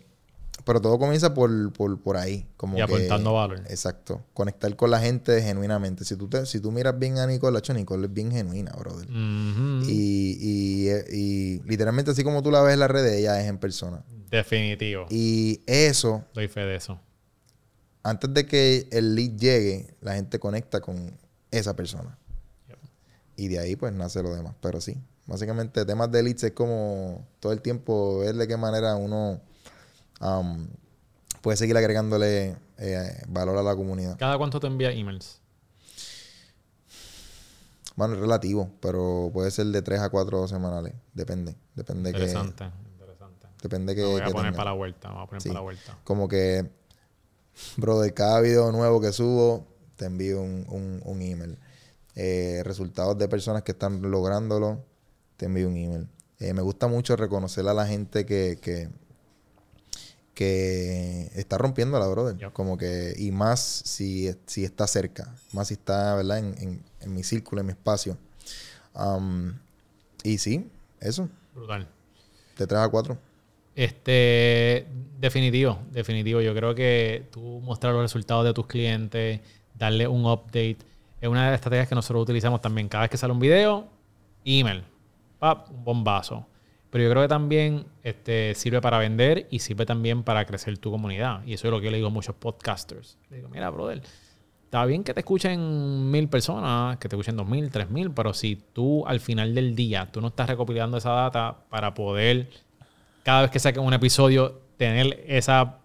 [0.65, 2.45] pero todo comienza por, por, por ahí.
[2.57, 3.59] Como Y que- aportando valor.
[3.69, 4.23] Exacto.
[4.33, 6.05] Conectar con la gente genuinamente.
[6.05, 9.07] Si tú, te- si tú miras bien a Nicole, hecho, Nicole es bien genuina, brother.
[9.09, 13.57] Y, y, y literalmente así como tú la ves en las redes, ella es en
[13.57, 14.03] persona.
[14.31, 15.05] Definitivo.
[15.09, 16.99] Y eso, Doy fe de eso.
[18.01, 21.17] antes de que el lead llegue, la gente conecta con
[21.51, 22.17] esa persona.
[22.69, 22.77] Yep.
[23.37, 24.55] Y de ahí pues nace lo demás.
[24.61, 24.97] Pero sí,
[25.27, 29.39] básicamente temas de leads es como todo el tiempo ver de qué manera uno
[30.21, 30.67] um,
[31.41, 34.17] puede seguir agregándole eh, valor a la comunidad.
[34.17, 35.39] ¿Cada cuánto te envía emails?
[37.95, 40.93] Bueno, es relativo, pero puede ser de 3 a 4 semanales.
[41.13, 41.55] Depende.
[41.75, 42.17] Depende que...
[42.17, 42.65] Interesante.
[42.93, 43.47] Interesante.
[43.61, 44.01] Depende que...
[44.01, 44.57] Me voy a que poner tenga.
[44.57, 45.11] para la vuelta.
[45.11, 45.49] Voy a poner Sí.
[45.49, 45.97] para la vuelta.
[46.03, 46.71] Como que,
[47.77, 51.59] bro, de cada video nuevo que subo, te envío un, un- un email.
[52.15, 54.83] Eh, resultados de personas que están lográndolo,
[55.37, 56.07] te envío un email.
[56.39, 58.89] Eh, me gusta mucho reconocer a la gente que, que,
[60.33, 62.37] que está rompiendo la brother.
[62.37, 62.53] Yep.
[62.53, 66.39] Como que, y más si, si está cerca, más si está, ¿verdad?
[66.39, 68.17] En, en- en mi círculo, en mi espacio.
[68.95, 69.53] Um,
[70.23, 70.69] y sí,
[70.99, 71.87] eso, Brutal.
[72.57, 73.17] de 3 a 4.
[73.75, 74.87] Este,
[75.19, 76.41] definitivo, definitivo.
[76.41, 79.39] Yo creo que tú mostrar los resultados de tus clientes,
[79.73, 80.77] darle un update,
[81.19, 82.87] es una de las estrategias que nosotros utilizamos también.
[82.87, 83.87] Cada vez que sale un video,
[84.45, 84.83] email,
[85.39, 86.45] pap, un bombazo.
[86.93, 90.91] Pero yo creo que también este, sirve para vender y sirve también para crecer tu
[90.91, 91.43] comunidad.
[91.43, 93.17] Y eso es lo que yo le digo a muchos podcasters.
[93.31, 94.03] Le digo, mira, brother,
[94.65, 98.31] está bien que te escuchen mil personas, que te escuchen dos mil, tres mil, pero
[98.35, 102.47] si tú al final del día, tú no estás recopilando esa data para poder
[103.23, 105.79] cada vez que saquen un episodio, tener esa.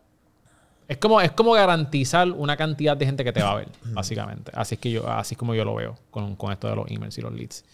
[0.89, 4.53] Es como, es como garantizar una cantidad de gente que te va a ver, básicamente.
[4.55, 6.91] Así es que yo, así es como yo lo veo con, con esto de los
[6.91, 7.65] emails y los leads.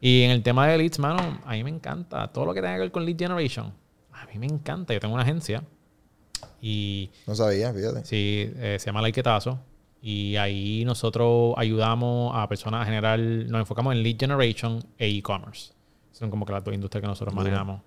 [0.00, 2.28] Y en el tema de leads, mano, a mí me encanta.
[2.28, 3.72] Todo lo que tenga que ver con lead generation,
[4.12, 4.94] a mí me encanta.
[4.94, 5.62] Yo tengo una agencia
[6.60, 8.04] y No sabía, fíjate.
[8.04, 9.58] sí, eh, se llama Laiquetazo.
[10.02, 15.72] Y ahí nosotros ayudamos a personas a generar, nos enfocamos en lead generation e e-commerce.
[16.12, 17.44] Son como que las dos industrias que nosotros Duro.
[17.44, 17.82] manejamos.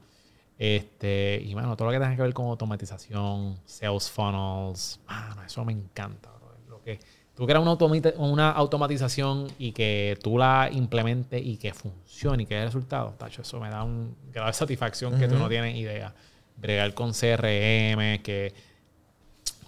[0.60, 5.66] Este, y bueno, todo lo que tenga que ver con automatización, sales funnels, mano, eso
[5.66, 6.30] me encanta.
[6.40, 6.56] bro.
[6.70, 7.00] Lo que,
[7.36, 7.78] tú creas una,
[8.18, 13.42] una automatización y que tú la implementes y que funcione y que dé resultados, tacho,
[13.42, 16.14] eso me da un grado de satisfacción que tú no tienes idea.
[16.56, 18.54] Bregar con CRM, que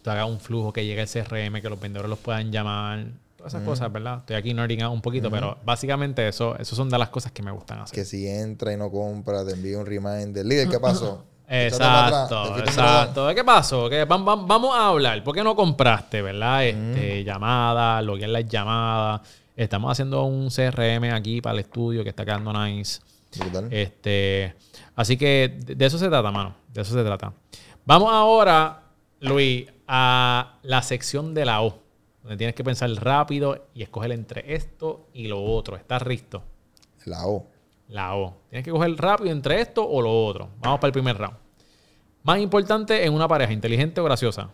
[0.02, 3.54] tú hagas un flujo que llegue al CRM, que los vendedores los puedan llamar, todas
[3.54, 4.20] esas cosas, ¿verdad?
[4.20, 7.52] Estoy aquí nerding un poquito, pero básicamente eso, eso son de las cosas que me
[7.52, 7.96] gustan hacer.
[7.96, 10.46] Que si entra y no compra, te envía un reminder.
[10.46, 11.24] Líder, ¿qué pasó?
[11.48, 13.36] Exacto, exacto.
[13.36, 13.90] ¿Qué pasó?
[13.90, 15.24] ¿Qué- vam- vam- vamos a hablar.
[15.24, 16.66] ¿Por qué no compraste, verdad?
[16.66, 19.22] Este, Llamadas, loguear las llamadas.
[19.56, 23.00] Estamos haciendo un CRM aquí para el estudio que está quedando nice.
[23.38, 23.68] Brutal.
[23.72, 24.54] Este,
[24.96, 26.56] así que de de eso se trata, mano.
[26.74, 27.32] De eso se trata.
[27.86, 28.82] Vamos ahora,
[29.20, 31.78] Luis, a la sección de la O,
[32.24, 35.76] donde tienes que pensar rápido y escoger entre esto y lo otro.
[35.76, 36.42] ¿Estás listo?
[37.06, 37.46] La O.
[37.90, 38.36] La O.
[38.50, 40.50] Tienes que coger rápido entre esto o lo otro.
[40.60, 41.38] Vamos para el primer round.
[42.24, 44.50] Más importante en una pareja, inteligente o graciosa.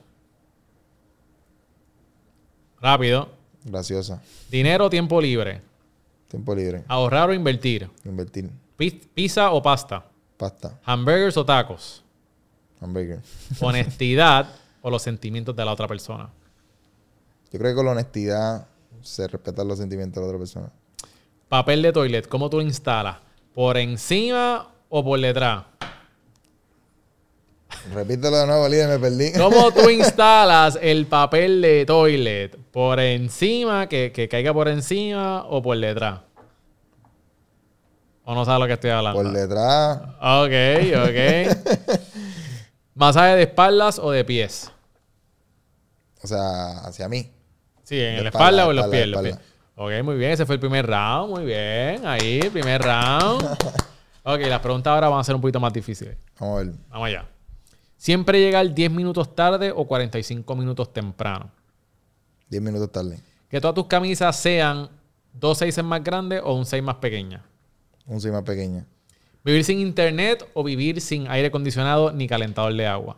[2.82, 3.29] Rápido.
[3.63, 4.21] Graciosa.
[4.49, 5.61] Dinero o tiempo libre.
[6.27, 6.84] Tiempo libre.
[6.88, 7.89] Ahorrar o invertir.
[8.05, 8.49] Invertir.
[8.75, 10.05] Pi- Pizza o pasta.
[10.38, 10.79] Pasta.
[10.84, 12.03] Hamburgers o tacos.
[12.79, 13.19] Hamburger.
[13.61, 14.49] Honestidad
[14.82, 16.29] o los sentimientos de la otra persona.
[17.51, 18.67] Yo creo que con la honestidad
[19.01, 20.71] se respetan los sentimientos de la otra persona.
[21.51, 23.17] Papel de toilet, ¿cómo tú lo instalas?
[23.53, 25.65] ¿Por encima o por detrás?
[27.93, 29.33] Repítelo de nuevo, líder, me perdí.
[29.37, 32.55] ¿Cómo tú instalas el papel de toilet?
[32.71, 36.21] ¿Por encima, que, que caiga por encima o por detrás?
[38.23, 39.21] ¿O no sabes lo que estoy hablando?
[39.21, 40.53] Por detrás, Ok,
[41.03, 41.99] ok.
[42.95, 44.71] ¿Masaje de espaldas o de pies?
[46.23, 47.29] o sea, hacia mí.
[47.83, 49.50] Sí, en De la espalda, espalda, o en los espalda, pies.
[49.76, 50.32] Ok, muy bien.
[50.32, 51.32] Ese fue el primer round.
[51.32, 52.05] Muy bien.
[52.05, 53.43] Ahí, primer round.
[54.24, 56.15] Ok, las preguntas ahora van a ser un poquito más difíciles.
[56.39, 56.74] Vamos a ver.
[56.89, 57.26] Vamos allá.
[57.97, 61.49] ¿Siempre llegar 10 minutos tarde o 45 minutos temprano?
[62.49, 63.19] 10 minutos tarde.
[63.49, 64.89] Que todas tus camisas sean
[65.34, 67.43] dos seises más grandes o un seis más pequeña.
[68.05, 68.86] Un soy más pequeña.
[69.43, 73.17] ¿Vivir sin internet o vivir sin aire acondicionado ni calentador de agua?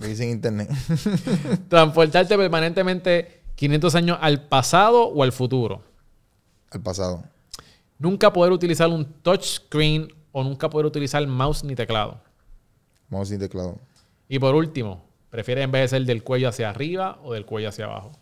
[0.00, 0.70] Viví sin internet.
[1.68, 5.82] ¿Transportarte permanentemente 500 años al pasado o al futuro?
[6.70, 7.24] Al pasado.
[7.98, 12.20] Nunca poder utilizar un touchscreen o nunca poder utilizar mouse ni teclado.
[13.08, 13.80] Vamos sin teclado.
[14.28, 18.12] Y por último, ¿prefieres envejecer del cuello hacia arriba o del cuello hacia abajo?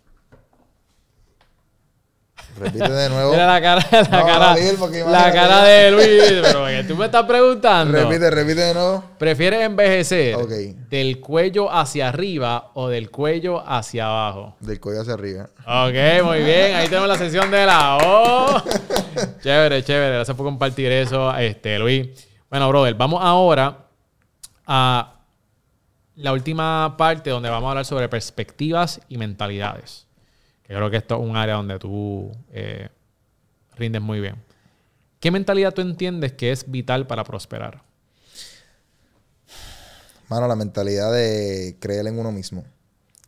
[2.59, 3.33] Repite de nuevo.
[3.33, 4.57] Mira la cara, la No, cara,
[5.11, 6.41] la cara de Luis.
[6.43, 7.93] Pero que tú me estás preguntando.
[7.99, 9.05] Repite, repite de nuevo.
[9.19, 10.37] ¿Prefieres envejecer
[10.89, 14.57] del cuello hacia arriba o del cuello hacia abajo?
[14.61, 15.51] Del cuello hacia arriba.
[15.67, 16.77] Ok, muy bien.
[16.77, 18.63] Ahí tenemos la sesión de la O.
[19.43, 20.15] chévere, chévere.
[20.15, 22.09] Gracias por compartir eso, este, Luis.
[22.49, 23.87] Bueno, brother, vamos ahora
[24.67, 25.13] a
[26.17, 30.06] la última parte donde vamos a hablar sobre perspectivas y mentalidades.
[30.67, 32.89] Que creo que esto es un área donde tú eh,
[33.77, 34.37] rindes muy bien.
[35.21, 37.83] ¿Qué mentalidad tú entiendes que es vital para prosperar?
[40.29, 42.65] Mano, la mentalidad de creer en uno mismo.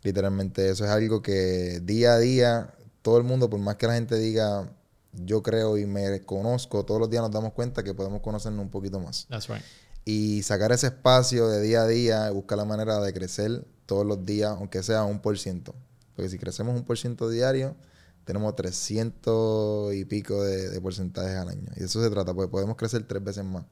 [0.03, 3.95] Literalmente, eso es algo que día a día, todo el mundo, por más que la
[3.95, 4.69] gente diga,
[5.13, 8.71] yo creo y me conozco, todos los días nos damos cuenta que podemos conocernos un
[8.71, 9.27] poquito más.
[9.29, 9.63] That's right.
[10.05, 14.25] Y sacar ese espacio de día a día, buscar la manera de crecer todos los
[14.25, 15.75] días, aunque sea un por ciento.
[16.19, 17.77] Porque si crecemos un por ciento diario,
[18.25, 21.69] tenemos 300 y pico de, de porcentajes al año.
[21.77, 23.65] Y de eso se trata, porque podemos crecer tres veces más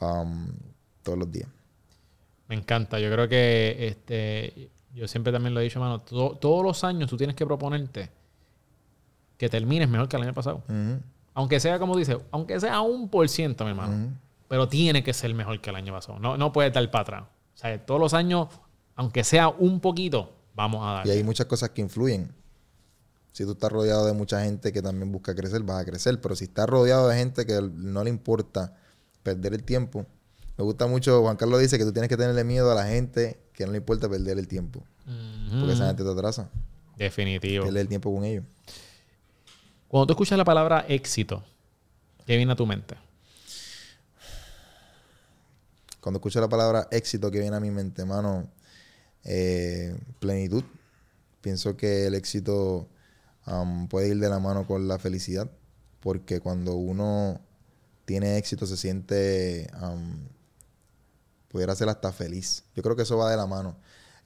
[0.00, 0.46] um,
[1.02, 1.48] todos los días.
[2.48, 3.00] Me encanta.
[3.00, 6.00] Yo creo que este, yo siempre también lo he dicho, mano.
[6.02, 8.08] to- todos los años tú tienes que proponerte
[9.36, 10.62] que termines mejor que el año pasado.
[11.34, 14.16] Aunque sea, como dice, aunque sea un por ciento, mi hermano.
[14.46, 16.20] Pero tiene que ser mejor que el año pasado.
[16.20, 17.22] No, no puede dar para atrás.
[17.54, 18.46] O sea, todos los años,
[18.94, 21.06] aunque sea un poquito, vamos a dar.
[21.06, 22.32] Y hay muchas cosas que influyen.
[23.32, 26.20] Si tú estás rodeado de mucha gente que también busca crecer, vas a crecer.
[26.20, 28.76] Pero si estás rodeado de gente que no le importa
[29.22, 30.06] perder el tiempo,
[30.56, 33.40] me gusta mucho, Juan Carlos dice que tú tienes que tenerle miedo a la gente
[33.52, 34.84] que no le importa perder el tiempo.
[35.04, 36.48] Porque esa gente te atrasa.
[36.96, 37.64] Definitivo.
[37.64, 38.44] Perder el tiempo con ellos.
[39.88, 41.42] Cuando tú escuchas la palabra éxito,
[42.26, 42.96] ¿qué viene a tu mente?
[46.00, 48.48] Cuando escucho la palabra éxito que viene a mi mente, mano,
[49.24, 50.64] eh, plenitud.
[51.40, 52.88] Pienso que el éxito
[53.46, 55.50] um, puede ir de la mano con la felicidad.
[56.00, 57.40] porque cuando uno
[58.04, 60.28] tiene éxito se siente, um,
[61.48, 62.64] pudiera ser hasta feliz.
[62.74, 63.76] Yo creo que eso va de la mano.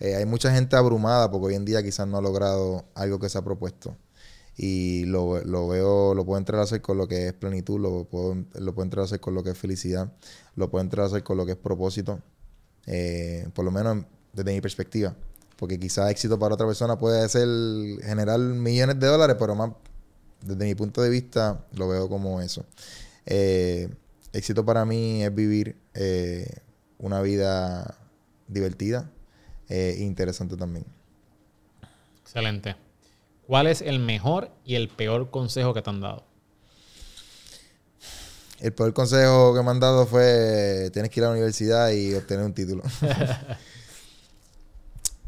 [0.01, 3.29] Eh, hay mucha gente abrumada porque hoy en día quizás no ha logrado algo que
[3.29, 3.97] se ha propuesto.
[4.57, 8.75] Y lo, lo veo, lo puedo entrelazar con lo que es plenitud, lo puedo, lo
[8.75, 10.13] puedo entrelazar con lo que es felicidad,
[10.57, 12.21] lo puedo entrelazar con lo que es propósito,
[12.87, 14.05] eh, por lo menos
[14.39, 15.15] desde mi perspectiva.
[15.57, 17.49] Porque quizás éxito para otra persona puede ser
[18.03, 19.73] generar millones de dólares, pero más
[20.41, 22.65] desde mi punto de vista lo veo como eso.
[23.27, 23.89] Eh,
[24.33, 26.49] éxito para mí es vivir eh,
[26.99, 27.97] una vida
[28.47, 29.11] divertida
[29.69, 30.87] e interesante también.
[32.23, 32.77] Excelente.
[33.47, 36.25] ¿Cuál es el mejor y el peor consejo que te han dado?
[38.61, 42.15] El peor consejo que me han dado fue tienes que ir a la universidad y
[42.15, 42.83] obtener un título.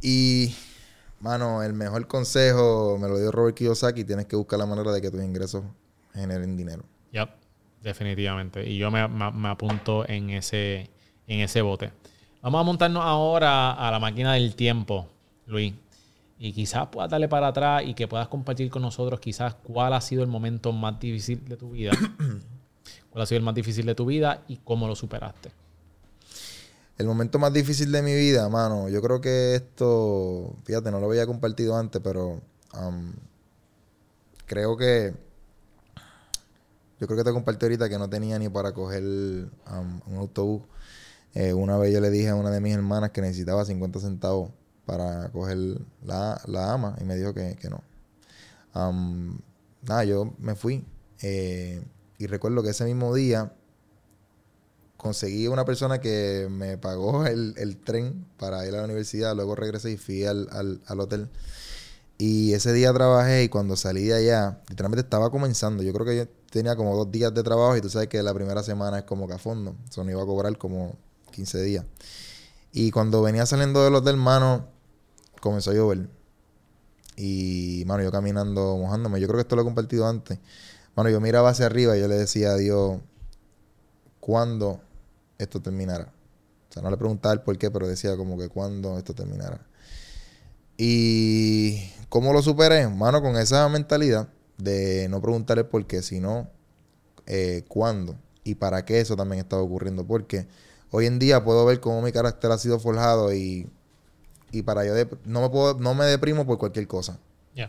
[0.03, 0.55] y,
[1.21, 5.01] mano, el mejor consejo me lo dio Robert Kiyosaki, tienes que buscar la manera de
[5.01, 5.65] que tus ingresos
[6.13, 6.85] generen dinero.
[7.13, 7.31] Yep,
[7.83, 8.69] definitivamente.
[8.69, 10.91] Y yo me, me apunto en ese,
[11.27, 11.93] en ese bote.
[12.43, 15.09] Vamos a montarnos ahora a la máquina del tiempo,
[15.47, 15.75] Luis.
[16.39, 20.01] Y quizás puedas darle para atrás y que puedas compartir con nosotros quizás cuál ha
[20.01, 21.93] sido el momento más difícil de tu vida.
[23.11, 25.60] cuál ha sido el más difícil de tu vida y cómo lo superaste.
[27.01, 31.07] El momento más difícil de mi vida, mano, yo creo que esto, fíjate, no lo
[31.07, 32.43] había compartido antes, pero
[32.79, 33.15] um,
[34.45, 35.15] creo que,
[37.01, 40.61] yo creo que te compartí ahorita que no tenía ni para coger um, un autobús.
[41.33, 44.51] Eh, una vez yo le dije a una de mis hermanas que necesitaba 50 centavos
[44.85, 45.57] para coger
[46.05, 46.39] la,
[46.71, 47.83] ama y me dijo que, no.
[48.79, 49.39] Um,
[49.81, 50.85] nada, yo me fui
[51.23, 51.83] eh,
[52.19, 53.55] y recuerdo que ese mismo día
[55.01, 59.93] conseguí una persona que me pagó el, tren para ir a la universidad, luego regresé
[59.93, 60.47] y fui al,
[60.89, 61.31] hotel.
[62.19, 65.83] Y ese día trabajé y cuando salí de allá, literalmente estaba comenzando.
[65.83, 68.35] Yo creo que yo tenía como dos días de trabajo y tú sabes que la
[68.35, 69.75] primera semana es como que a fondo.
[69.89, 70.99] Eso no iba a cobrar como
[71.31, 71.87] 15 días.
[72.71, 74.67] Y cuando venía saliendo del hotel, mano,
[75.41, 76.11] comenzó a llover.
[77.17, 79.19] Y, mano, yo caminando, mojándome.
[79.19, 80.39] Yo creo que esto lo he compartido antes.
[80.95, 82.99] Mano, yo miraba hacia arriba y yo le decía a Dios,
[84.21, 84.83] ¿cuándo
[85.41, 86.13] esto terminará.
[86.69, 89.67] O sea, no le preguntaba el por qué, pero decía como que cuándo esto terminará.
[90.77, 96.49] Y cómo lo superé, mano, con esa mentalidad de no preguntarle por qué, sino
[97.27, 100.07] eh, cuándo y para qué eso también estaba ocurriendo.
[100.07, 100.47] Porque
[100.91, 103.69] hoy en día puedo ver cómo mi carácter ha sido forjado y,
[104.53, 107.19] y para yo no me puedo, no me deprimo por cualquier cosa.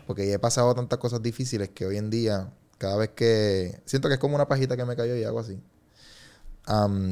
[0.06, 4.08] Porque ya he pasado tantas cosas difíciles que hoy en día, cada vez que siento
[4.08, 5.60] que es como una pajita que me cayó y hago así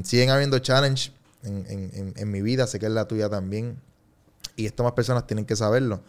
[0.04, 3.80] siguen habiendo challenge en, mi vida, sé que es la tuya también.
[4.56, 6.02] Y esto más personas tienen que saberlo.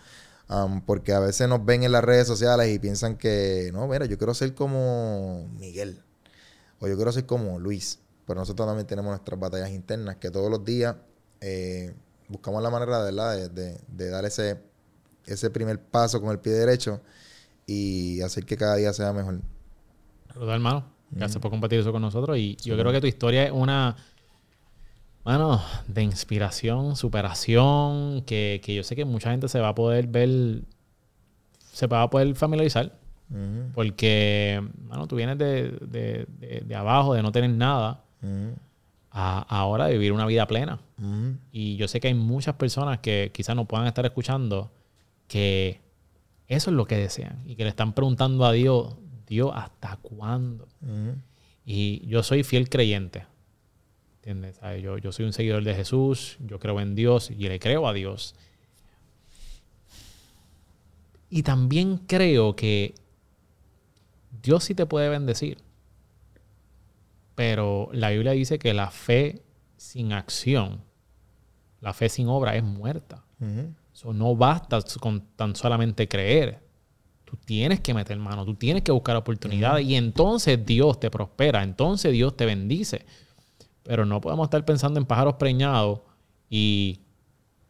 [0.86, 4.18] porque a veces nos ven en las redes sociales y piensan que, no, mira, yo
[4.18, 6.02] quiero ser como Miguel.
[6.80, 8.00] O yo quiero ser como Luis.
[8.26, 10.96] Pero nosotros también tenemos nuestras batallas internas que todos los días
[11.42, 11.94] eh,
[12.28, 14.62] buscamos la manera De, de, dar ese,
[15.26, 17.02] ese primer paso con el pie derecho
[17.66, 19.42] y hacer que cada día sea mejor.
[20.36, 21.01] hermano.
[21.12, 22.38] Gracias por compartir eso con nosotros.
[22.38, 23.96] Y yo creo que tu historia es una,
[25.24, 30.62] bueno, de inspiración, superación, que, yo sé que mucha gente se va a poder ver,
[31.60, 33.00] se va a poder familiarizar.
[33.74, 38.04] Porque, bueno, tú vienes de, abajo, de no tener nada,
[39.10, 40.80] a ahora de vivir una vida plena.
[41.52, 44.72] Y yo sé que hay muchas personas que quizás no puedan estar escuchando
[45.28, 45.80] que
[46.48, 48.96] eso es lo que desean y que le están preguntando a Dios,
[49.32, 50.68] Dios, ¿hasta cuándo?
[51.66, 53.26] Y yo soy fiel creyente.
[54.18, 54.60] ¿Entiendes?
[54.84, 57.94] Yo, yo soy un seguidor de Jesús, yo creo en Dios y le creo a
[57.94, 58.36] Dios.
[61.30, 62.94] Y también creo que
[64.44, 65.60] Dios sí te puede bendecir.
[67.34, 69.42] Pero la Biblia dice que la fe
[69.78, 70.82] sin acción,
[71.80, 73.24] la fe sin obra es muerta.
[73.94, 76.60] Eso no basta con tan solamente creer.
[77.32, 81.64] Tú tienes que meter mano, tú tienes que buscar oportunidades y entonces Dios te prospera,
[81.64, 83.06] entonces Dios te bendice.
[83.84, 86.02] Pero no podemos estar pensando en pájaros preñados
[86.50, 87.00] y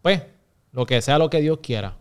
[0.01, 0.23] pues
[0.71, 1.95] lo que sea lo que Dios quiera.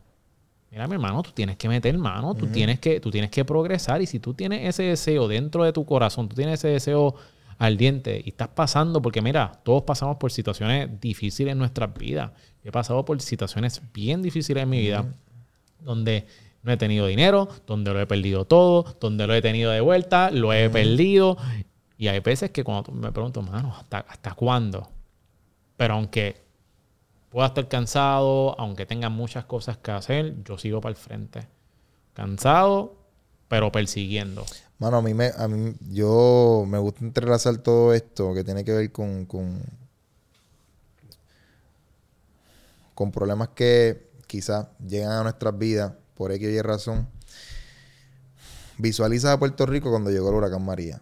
[0.71, 4.01] Mira, mi hermano, tú tienes que meter mano, tú, tienes que, tú tienes que progresar
[4.01, 7.15] y si tú tienes ese deseo dentro de tu corazón, tú tienes ese deseo
[7.59, 12.31] ardiente y estás pasando, porque mira, todos pasamos por situaciones difíciles en nuestras vidas.
[12.65, 15.05] Yo he pasado por situaciones bien difíciles en mi vida,
[15.79, 16.27] donde
[16.63, 20.31] no he tenido dinero, donde lo he perdido todo, donde lo he tenido de vuelta,
[20.31, 21.37] lo he perdido.
[21.97, 24.89] Y hay veces que cuando me pregunto, mano, ¿hasta, ¿hasta cuándo?
[25.77, 26.43] Pero aunque
[27.31, 31.49] pueda estar cansado, aunque tenga muchas cosas que hacer, yo sigo para el frente.
[32.13, 32.97] Cansado,
[33.49, 34.45] pero persiguiendo.
[34.79, 38.73] Mano, a mí, me, a mí yo me gusta entrelazar todo esto que tiene que
[38.73, 39.63] ver con, con,
[42.95, 47.09] con problemas que quizás llegan a nuestras vidas por X Y razón.
[48.77, 51.01] Visualiza a Puerto Rico cuando llegó el huracán María.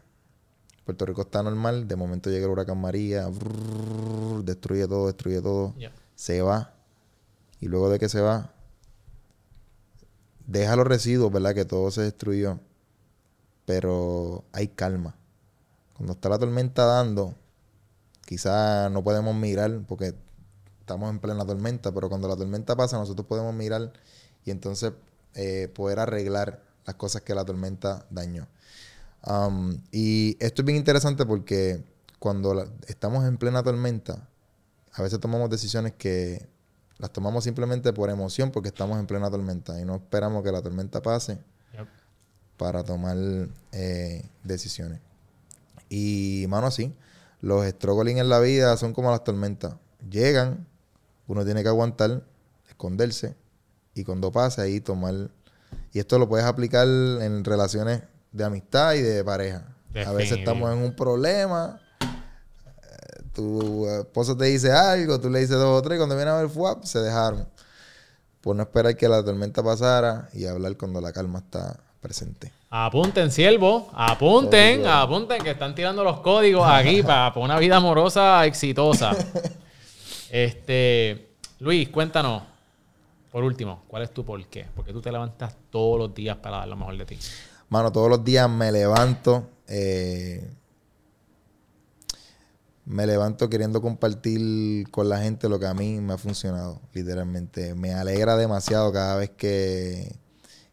[0.85, 5.75] Puerto Rico está normal, de momento llega el huracán María, brrr, destruye todo, destruye todo,
[5.77, 5.93] Yeah.
[6.15, 6.73] se va.
[7.59, 8.53] Y luego de que se va,
[10.47, 11.53] deja los residuos, ¿verdad?
[11.53, 12.61] Que todo se destruyó.
[13.65, 15.17] Pero hay calma.
[15.97, 17.35] Cuando está la tormenta dando,
[18.25, 20.15] quizás no podemos mirar porque
[20.79, 23.93] estamos en plena tormenta, pero cuando la tormenta pasa, nosotros podemos mirar
[24.45, 24.93] y entonces
[25.39, 28.47] eh, poder arreglar las cosas que la tormenta dañó.
[29.27, 31.83] Um, y esto es bien interesante porque
[32.19, 34.29] cuando la- estamos en plena tormenta,
[34.93, 36.47] a veces tomamos decisiones que
[36.99, 40.61] las tomamos simplemente por emoción porque estamos en plena tormenta y no esperamos que la
[40.63, 41.39] tormenta pase
[41.75, 41.87] Yep.
[42.57, 43.17] para tomar
[43.73, 45.01] eh, decisiones.
[45.89, 46.93] Y, mano, sí,
[47.41, 49.75] los struggling en la vida son como las tormentas.
[50.11, 50.67] Llegan,
[51.29, 52.25] uno tiene que aguantar,
[52.69, 53.37] esconderse,
[53.99, 55.15] y cuando pasa ahí tomar...
[55.93, 59.67] Y esto lo puedes aplicar en relaciones de amistad y de pareja.
[60.07, 65.57] A veces estamos en un problema, eh, tu esposo te dice algo, tú le dices
[65.57, 67.49] dos o tres, y cuando viene a ver FUAP, se dejaron.
[68.41, 72.53] Por no esperar que la tormenta pasara y hablar cuando la calma está presente.
[72.71, 73.91] Apunten, siervo.
[73.95, 74.93] Apunten, Código.
[74.93, 79.13] apunten, que están tirando los códigos aquí para, para una vida amorosa exitosa.
[80.31, 82.43] Este, Luis, cuéntanos,
[83.31, 84.67] por último, ¿cuál es tu por qué?
[84.75, 87.19] Porque tú te levantas todos los días para dar lo mejor de ti.
[87.69, 89.49] Mano, todos los días me levanto.
[89.67, 90.51] eh,
[92.89, 97.75] me levanto queriendo compartir con la gente lo que a mí me ha funcionado, literalmente.
[97.75, 100.17] Me alegra demasiado cada vez que,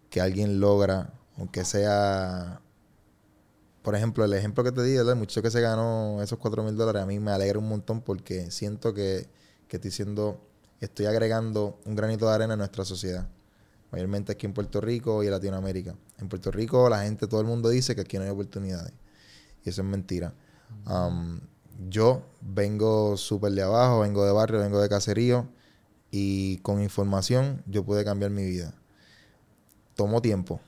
[0.10, 2.62] que alguien logra, aunque sea.
[3.82, 6.78] Por ejemplo, el ejemplo que te di, el muchacho que se ganó esos 4 mil
[6.78, 9.28] dólares, a mí me alegra un montón porque siento que,
[9.68, 10.40] que estoy siendo,
[10.80, 13.28] estoy agregando un granito de arena a nuestra sociedad
[13.96, 15.96] mayormente aquí en Puerto Rico y en Latinoamérica.
[16.20, 18.92] En Puerto Rico la gente, todo el mundo dice que aquí no hay oportunidades.
[19.64, 20.34] Y eso es mentira.
[20.86, 21.40] Um,
[21.90, 25.48] yo vengo súper de abajo, vengo de barrio, vengo de caserío
[26.12, 28.74] y con información yo pude cambiar mi vida.
[29.96, 30.60] Tomó tiempo,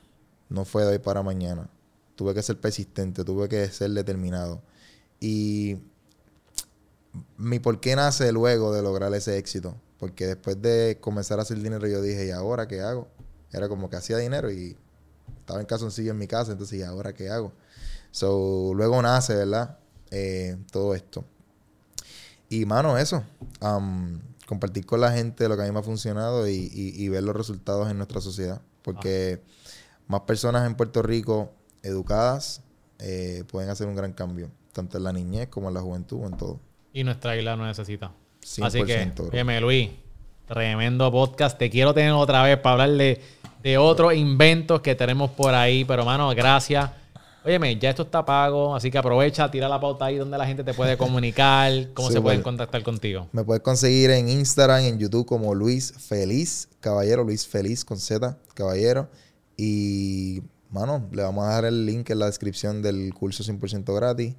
[0.48, 1.70] no fue de hoy para mañana.
[2.16, 4.62] Tuve que ser persistente, tuve que ser determinado.
[5.20, 5.78] Y
[7.38, 9.76] mi por qué nace luego de lograr ese éxito.
[10.00, 13.08] Porque después de comenzar a hacer dinero, yo dije, ¿y ahora qué hago?
[13.52, 14.78] Era como que hacía dinero y
[15.40, 17.54] estaba en calzoncillo en mi casa, entonces, ¿y ahora qué hago?
[18.12, 19.80] So, luego nace, ¿verdad?
[20.12, 21.26] Eh, todo esto.
[22.50, 23.24] Y, mano, eso.
[23.60, 27.10] am, compartir con la gente lo que a mí me ha funcionado y, y- y
[27.10, 28.62] ver los resultados en nuestra sociedad.
[28.82, 29.42] Porque
[30.08, 31.52] más personas en Puerto Rico
[31.84, 32.62] educadas
[33.00, 34.50] eh, pueden hacer un gran cambio.
[34.72, 36.60] Tanto en la niñez como en la juventud, en todo.
[36.94, 38.14] Y nuestra isla lo necesita.
[38.48, 39.90] 100%, Así que, óyeme, Luis,
[40.48, 41.58] tremendo podcast.
[41.58, 43.22] Te quiero tener otra vez para hablar de,
[43.62, 45.84] de otros inventos que tenemos por ahí.
[45.84, 46.90] Pero, mano, gracias.
[47.46, 50.66] Óyeme, ya esto está pago, así que aprovecha, tira la pauta ahí donde la gente
[50.66, 53.30] te puede comunicar, cómo se pueden contactar contigo.
[53.32, 58.38] Me puedes conseguir en Instagram, en YouTube como Luis Feliz Caballero, Luis Feliz con Z,
[58.54, 59.08] Caballero.
[59.56, 64.36] Y, mano, le vamos a dejar el link en la descripción del curso 100% gratis.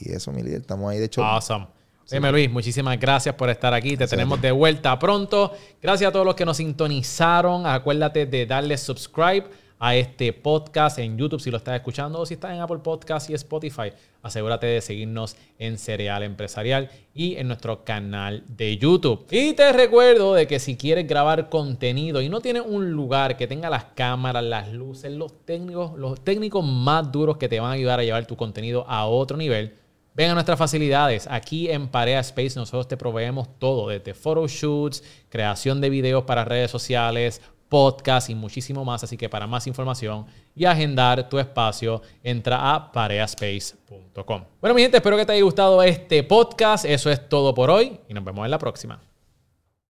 [0.00, 1.24] Y eso, mi líder, estamos ahí de hecho.
[1.24, 1.68] Awesome.
[2.08, 3.96] Óyeme, Luis, muchísimas gracias por estar aquí.
[3.96, 5.52] Te tenemos de vuelta pronto.
[5.82, 7.66] Gracias a todos los que nos sintonizaron.
[7.66, 9.46] Acuérdate de darle subscribe
[9.80, 13.28] a este podcast en YouTube si lo estás escuchando o si estás en Apple Podcast
[13.28, 13.92] y Spotify.
[14.22, 19.26] Asegúrate de seguirnos en Cereal Empresarial y en nuestro canal de YouTube.
[19.32, 23.48] Y te recuerdo de que si quieres grabar contenido y no tienes un lugar que
[23.48, 27.74] tenga las cámaras, las luces, los técnicos, los técnicos más duros que te van a
[27.74, 29.74] ayudar a llevar tu contenido a otro nivel,
[30.16, 31.28] Ven a nuestras facilidades.
[31.30, 36.70] Aquí en Parea Space nosotros te proveemos todo, desde photoshoots, creación de videos para redes
[36.70, 39.04] sociales, podcast y muchísimo más.
[39.04, 44.44] Así que para más información y agendar tu espacio, entra a pareaspace.com.
[44.58, 46.86] Bueno, mi gente, espero que te haya gustado este podcast.
[46.86, 48.98] Eso es todo por hoy y nos vemos en la próxima.